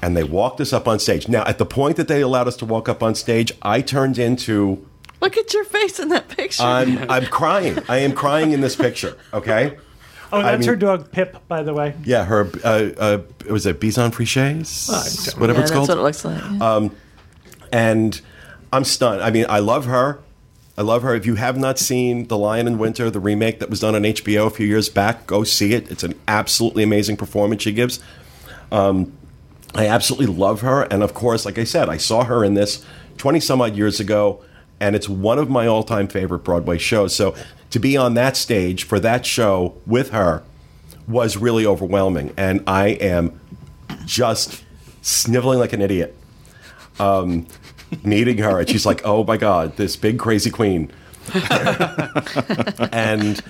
[0.02, 1.28] And they walked us up on stage.
[1.28, 4.18] Now, at the point that they allowed us to walk up on stage, I turned
[4.18, 4.84] into
[5.20, 6.62] Look at your face in that picture.
[6.62, 7.78] I'm I'm crying.
[7.88, 9.16] I am crying in this picture.
[9.32, 9.76] Okay.
[10.32, 11.94] Oh, that's mean- her dog Pip, by the way.
[12.04, 12.68] Yeah, her uh,
[12.98, 13.18] uh,
[13.50, 15.88] was it Bichon Frises, don't whatever yeah, it's that's called.
[15.88, 16.42] what it looks like.
[16.42, 16.88] yeah.
[17.72, 18.20] and
[18.72, 19.22] I'm stunned.
[19.22, 20.20] I mean, I love her.
[20.76, 21.14] I love her.
[21.14, 24.02] If you have not seen The Lion in Winter, the remake that was done on
[24.02, 25.90] HBO a few years back, go see it.
[25.90, 27.98] It's an absolutely amazing performance she gives.
[28.70, 29.12] Um,
[29.74, 30.82] I absolutely love her.
[30.82, 32.84] And of course, like I said, I saw her in this
[33.16, 34.40] 20 some odd years ago,
[34.78, 37.14] and it's one of my all time favorite Broadway shows.
[37.14, 37.34] So
[37.70, 40.42] to be on that stage for that show with her
[41.06, 42.32] was really overwhelming.
[42.36, 43.40] And I am
[44.04, 44.64] just
[45.02, 46.16] sniveling like an idiot
[48.04, 50.90] meeting her, and she's like, "Oh my God, this big crazy queen."
[52.92, 53.42] and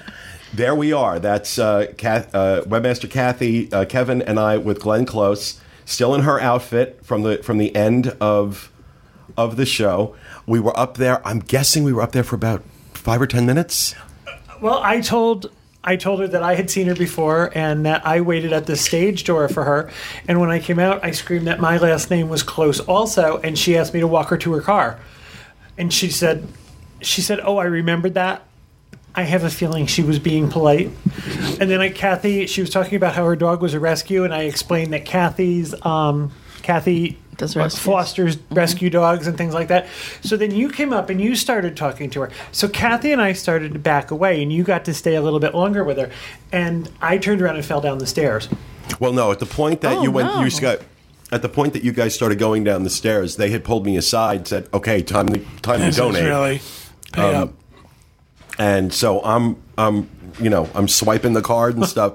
[0.52, 1.18] there we are.
[1.18, 6.22] That's uh, Kath, uh, webmaster Kathy, uh, Kevin, and I with Glenn Close, still in
[6.22, 8.70] her outfit from the from the end of
[9.36, 10.16] of the show.
[10.46, 11.26] We were up there.
[11.26, 12.62] I'm guessing we were up there for about
[12.94, 13.94] five or ten minutes.
[14.60, 15.50] Well, I told
[15.84, 18.76] I told her that I had seen her before and that I waited at the
[18.76, 19.90] stage door for her.
[20.26, 23.56] And when I came out, I screamed that my last name was Close also, and
[23.56, 24.98] she asked me to walk her to her car.
[25.78, 26.48] And she said,
[27.00, 28.42] she said, "Oh, I remembered that."
[29.14, 30.90] I have a feeling she was being polite.
[31.60, 34.32] And then I, Kathy, she was talking about how her dog was a rescue, and
[34.32, 36.30] I explained that Kathy's, um,
[36.62, 37.82] Kathy Does rescues.
[37.82, 39.86] fosters rescue dogs and things like that.
[40.22, 42.30] So then you came up and you started talking to her.
[42.52, 45.40] So Kathy and I started to back away, and you got to stay a little
[45.40, 46.10] bit longer with her.
[46.52, 48.48] And I turned around and fell down the stairs.
[49.00, 49.32] Well, no.
[49.32, 50.42] At the point that Oh, you went, no.
[50.44, 50.80] you got.
[51.30, 53.96] At the point that you guys started going down the stairs, they had pulled me
[53.96, 56.60] aside, and said, "Okay, time to time to This is donate." really
[57.12, 57.52] pay Um, up.
[58.58, 60.08] and so I'm I'm
[60.40, 62.14] you know I'm swiping the card and stuff,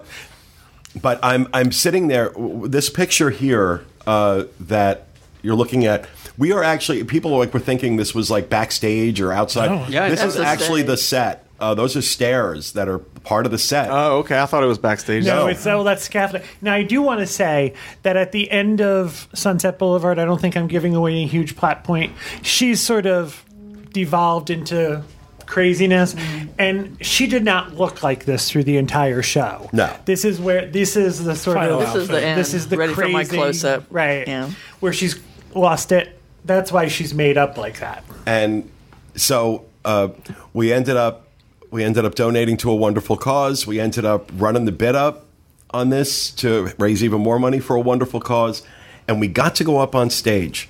[0.99, 2.31] but I'm I'm sitting there.
[2.65, 5.07] This picture here uh, that
[5.43, 9.31] you're looking at, we are actually people like were thinking this was like backstage or
[9.31, 9.69] outside.
[9.69, 9.85] No.
[9.87, 10.87] Yeah, this is the actually stage.
[10.87, 11.39] the set.
[11.59, 13.89] Uh, those are stairs that are part of the set.
[13.89, 14.37] Oh, okay.
[14.39, 15.25] I thought it was backstage.
[15.25, 15.47] No, No.
[15.47, 16.45] it's oh, that's scaffolding.
[16.61, 20.41] Now, I do want to say that at the end of Sunset Boulevard, I don't
[20.41, 22.11] think I'm giving away a huge plot point.
[22.41, 23.45] She's sort of
[23.93, 25.03] devolved into
[25.45, 26.15] craziness,
[26.57, 29.69] and she did not look like this through the entire show.
[29.71, 29.95] No.
[30.05, 32.39] this is where this is the sort Final of This is the end.
[32.39, 33.83] this is the Ready crazy for my close-up.
[33.89, 34.27] right?
[34.27, 34.49] Yeah.
[34.79, 35.19] where she's
[35.55, 36.19] lost it.
[36.45, 38.03] That's why she's made up like that.
[38.25, 38.69] and
[39.15, 40.09] so uh,
[40.53, 41.27] we ended up
[41.71, 43.65] we ended up donating to a wonderful cause.
[43.65, 45.25] We ended up running the bid up
[45.71, 48.61] on this to raise even more money for a wonderful cause,
[49.07, 50.69] and we got to go up on stage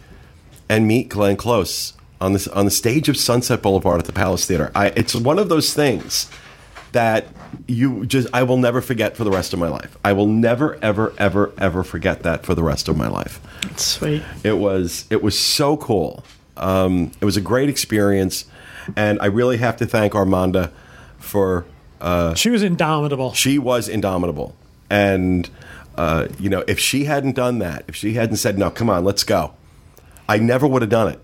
[0.69, 4.45] and meet Glenn Close on this on the stage of Sunset Boulevard at the Palace
[4.45, 4.71] Theater.
[4.73, 6.29] I, it's one of those things
[6.93, 7.27] that
[7.67, 9.97] you just I will never forget for the rest of my life.
[10.03, 13.39] I will never ever ever ever forget that for the rest of my life.
[13.75, 14.23] Sweet.
[14.43, 16.23] It was it was so cool.
[16.57, 18.45] Um, it was a great experience,
[18.95, 20.71] and I really have to thank Armanda
[21.17, 21.65] for
[22.35, 23.33] She was indomitable.
[23.33, 24.55] she was indomitable.
[24.89, 25.49] And
[25.97, 29.03] uh, you know, if she hadn't done that, if she hadn't said, "No, come on,
[29.03, 29.53] let's go,"
[30.27, 31.19] I never would have done it.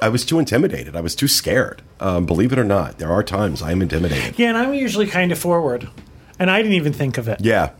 [0.00, 0.94] I was too intimidated.
[0.94, 1.82] I was too scared.
[2.00, 4.38] Um, believe it or not, there are times I am intimidated.
[4.38, 5.88] Yeah, and I'm usually kind of forward,
[6.38, 7.40] and I didn't even think of it.
[7.40, 7.70] Yeah,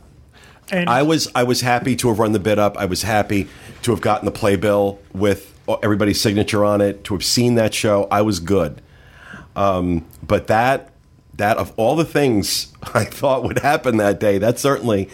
[0.71, 2.77] And I was I was happy to have run the bid up.
[2.77, 3.47] I was happy
[3.83, 5.53] to have gotten the playbill with
[5.83, 7.03] everybody's signature on it.
[7.05, 8.81] To have seen that show, I was good.
[9.55, 10.91] Um, but that
[11.35, 15.09] that of all the things I thought would happen that day, that certainly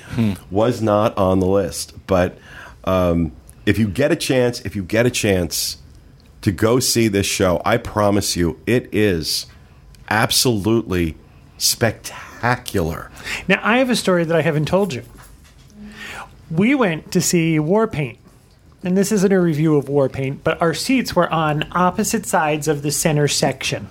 [0.49, 1.93] was not on the list.
[2.07, 2.37] But
[2.85, 3.33] um,
[3.65, 5.77] if you get a chance, if you get a chance
[6.43, 9.47] to go see this show, I promise you, it is
[10.09, 11.17] absolutely
[11.57, 13.09] spectacular.
[13.47, 15.03] Now, I have a story that I haven't told you.
[16.51, 18.19] We went to see War Paint,
[18.83, 22.67] and this isn't a review of War Paint, but our seats were on opposite sides
[22.67, 23.87] of the center section.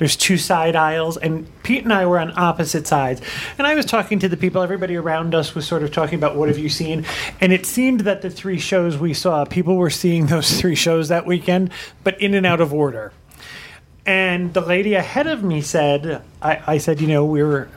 [0.00, 3.20] There's two side aisles, and Pete and I were on opposite sides.
[3.58, 6.36] And I was talking to the people, everybody around us was sort of talking about
[6.36, 7.04] what have you seen.
[7.38, 11.08] And it seemed that the three shows we saw, people were seeing those three shows
[11.08, 11.70] that weekend,
[12.02, 13.12] but in and out of order.
[14.06, 17.68] And the lady ahead of me said, I, I said, you know, we were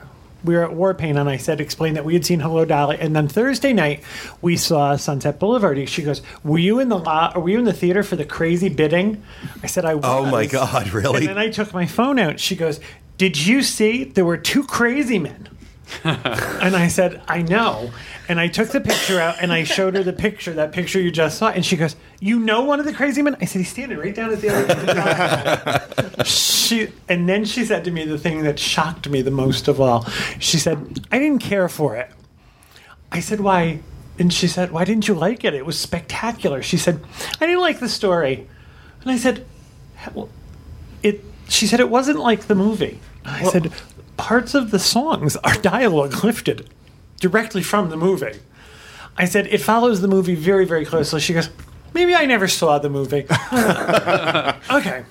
[0.44, 3.16] we were at Warpaint, and I said, explain that we had seen Hello Dolly, and
[3.16, 4.04] then Thursday night
[4.42, 5.88] we saw Sunset Boulevard.
[5.88, 7.40] She goes, "Were you in the lot?
[7.40, 9.22] Were you in the theater for the crazy bidding?"
[9.62, 11.20] I said, "I was." Oh my God, really?
[11.20, 12.38] And then I took my phone out.
[12.38, 12.78] She goes,
[13.16, 15.48] "Did you see there were two crazy men?"
[16.04, 17.90] and I said, "I know."
[18.28, 21.10] And I took the picture out and I showed her the picture, that picture you
[21.10, 23.68] just saw, and she goes, "You know one of the crazy men?" I said, "He's
[23.68, 28.42] standing right down at the other." she and then she said to me the thing
[28.44, 30.04] that shocked me the most of all.
[30.38, 32.10] She said, "I didn't care for it."
[33.12, 33.80] I said, "Why?"
[34.18, 35.54] And she said, "Why didn't you like it?
[35.54, 37.00] It was spectacular." She said,
[37.40, 38.48] "I didn't like the story."
[39.02, 39.44] And I said,
[40.14, 40.30] "Well,
[41.02, 43.72] it." She said, "It wasn't like the movie." I said,
[44.16, 46.68] "Parts of the songs are dialogue lifted
[47.20, 48.38] directly from the movie."
[49.16, 51.48] I said, "It follows the movie very, very closely." She goes,
[51.92, 53.26] "Maybe I never saw the movie."
[54.70, 55.04] okay.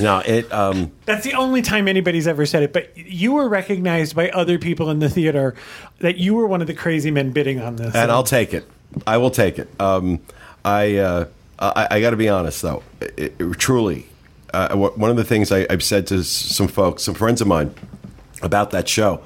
[0.00, 0.50] No, it.
[0.52, 2.72] Um, That's the only time anybody's ever said it.
[2.72, 5.54] But you were recognized by other people in the theater
[5.98, 7.94] that you were one of the crazy men bidding on this.
[7.94, 8.66] and I'll take it.
[9.06, 9.68] I will take it.
[9.80, 10.20] Um,
[10.64, 11.24] I, uh,
[11.58, 12.82] I I got to be honest though.
[13.00, 14.06] It, it- truly,
[14.54, 17.74] uh, one of the things I, I've said to some folks, some friends of mine,
[18.42, 19.22] about that show.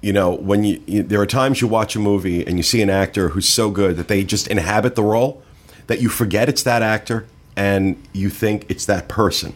[0.00, 2.82] You know, when you, you there are times you watch a movie and you see
[2.82, 5.42] an actor who's so good that they just inhabit the role
[5.86, 7.26] that you forget it's that actor
[7.56, 9.54] and you think it's that person.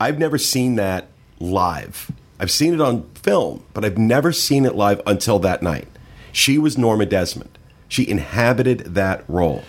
[0.00, 1.08] I've never seen that
[1.40, 2.10] live.
[2.38, 5.88] I've seen it on film, but I've never seen it live until that night.
[6.32, 7.56] She was Norma Desmond.
[7.88, 9.64] She inhabited that role.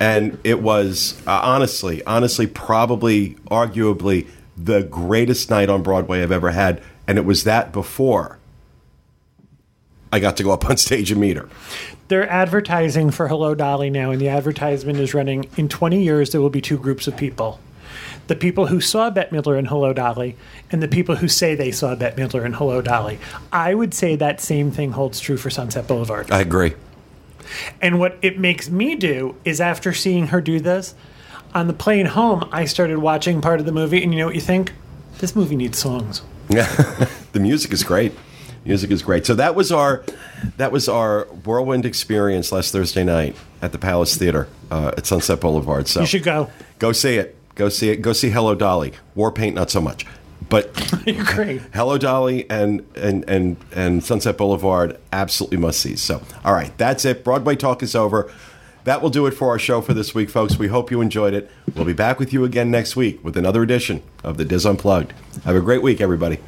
[0.00, 6.50] And it was uh, honestly, honestly, probably, arguably, the greatest night on Broadway I've ever
[6.50, 6.82] had.
[7.06, 8.38] And it was that before
[10.12, 11.48] I got to go up on stage and meet her.
[12.08, 16.30] They're advertising for Hello Dolly now, and the advertisement is running in 20 years.
[16.30, 17.58] There will be two groups of people
[18.26, 20.36] the people who saw Bette Midler in Hello Dolly,
[20.70, 23.18] and the people who say they saw Bette Midler in Hello Dolly.
[23.52, 26.30] I would say that same thing holds true for Sunset Boulevard.
[26.30, 26.74] I agree.
[27.82, 30.94] And what it makes me do is after seeing her do this,
[31.54, 34.34] on the plane home, I started watching part of the movie, and you know what
[34.34, 34.72] you think?
[35.18, 36.22] This movie needs songs.
[36.48, 36.66] Yeah,
[37.32, 38.12] the music is great.
[38.64, 39.26] Music is great.
[39.26, 40.04] So that was our
[40.56, 45.40] that was our whirlwind experience last Thursday night at the Palace Theater uh, at Sunset
[45.40, 45.86] Boulevard.
[45.86, 46.50] So You should go.
[46.78, 47.36] go see it.
[47.54, 47.96] Go see it.
[48.02, 48.92] Go see Hello Dolly.
[49.14, 50.06] War Paint, not so much,
[50.48, 50.70] but
[51.06, 51.60] You're great.
[51.74, 55.94] Hello Dolly and and and and Sunset Boulevard absolutely must see.
[55.96, 57.22] So, all right, that's it.
[57.22, 58.32] Broadway talk is over.
[58.84, 60.58] That will do it for our show for this week, folks.
[60.58, 61.50] We hope you enjoyed it.
[61.74, 65.12] We'll be back with you again next week with another edition of the Diz Unplugged.
[65.44, 66.38] Have a great week, everybody.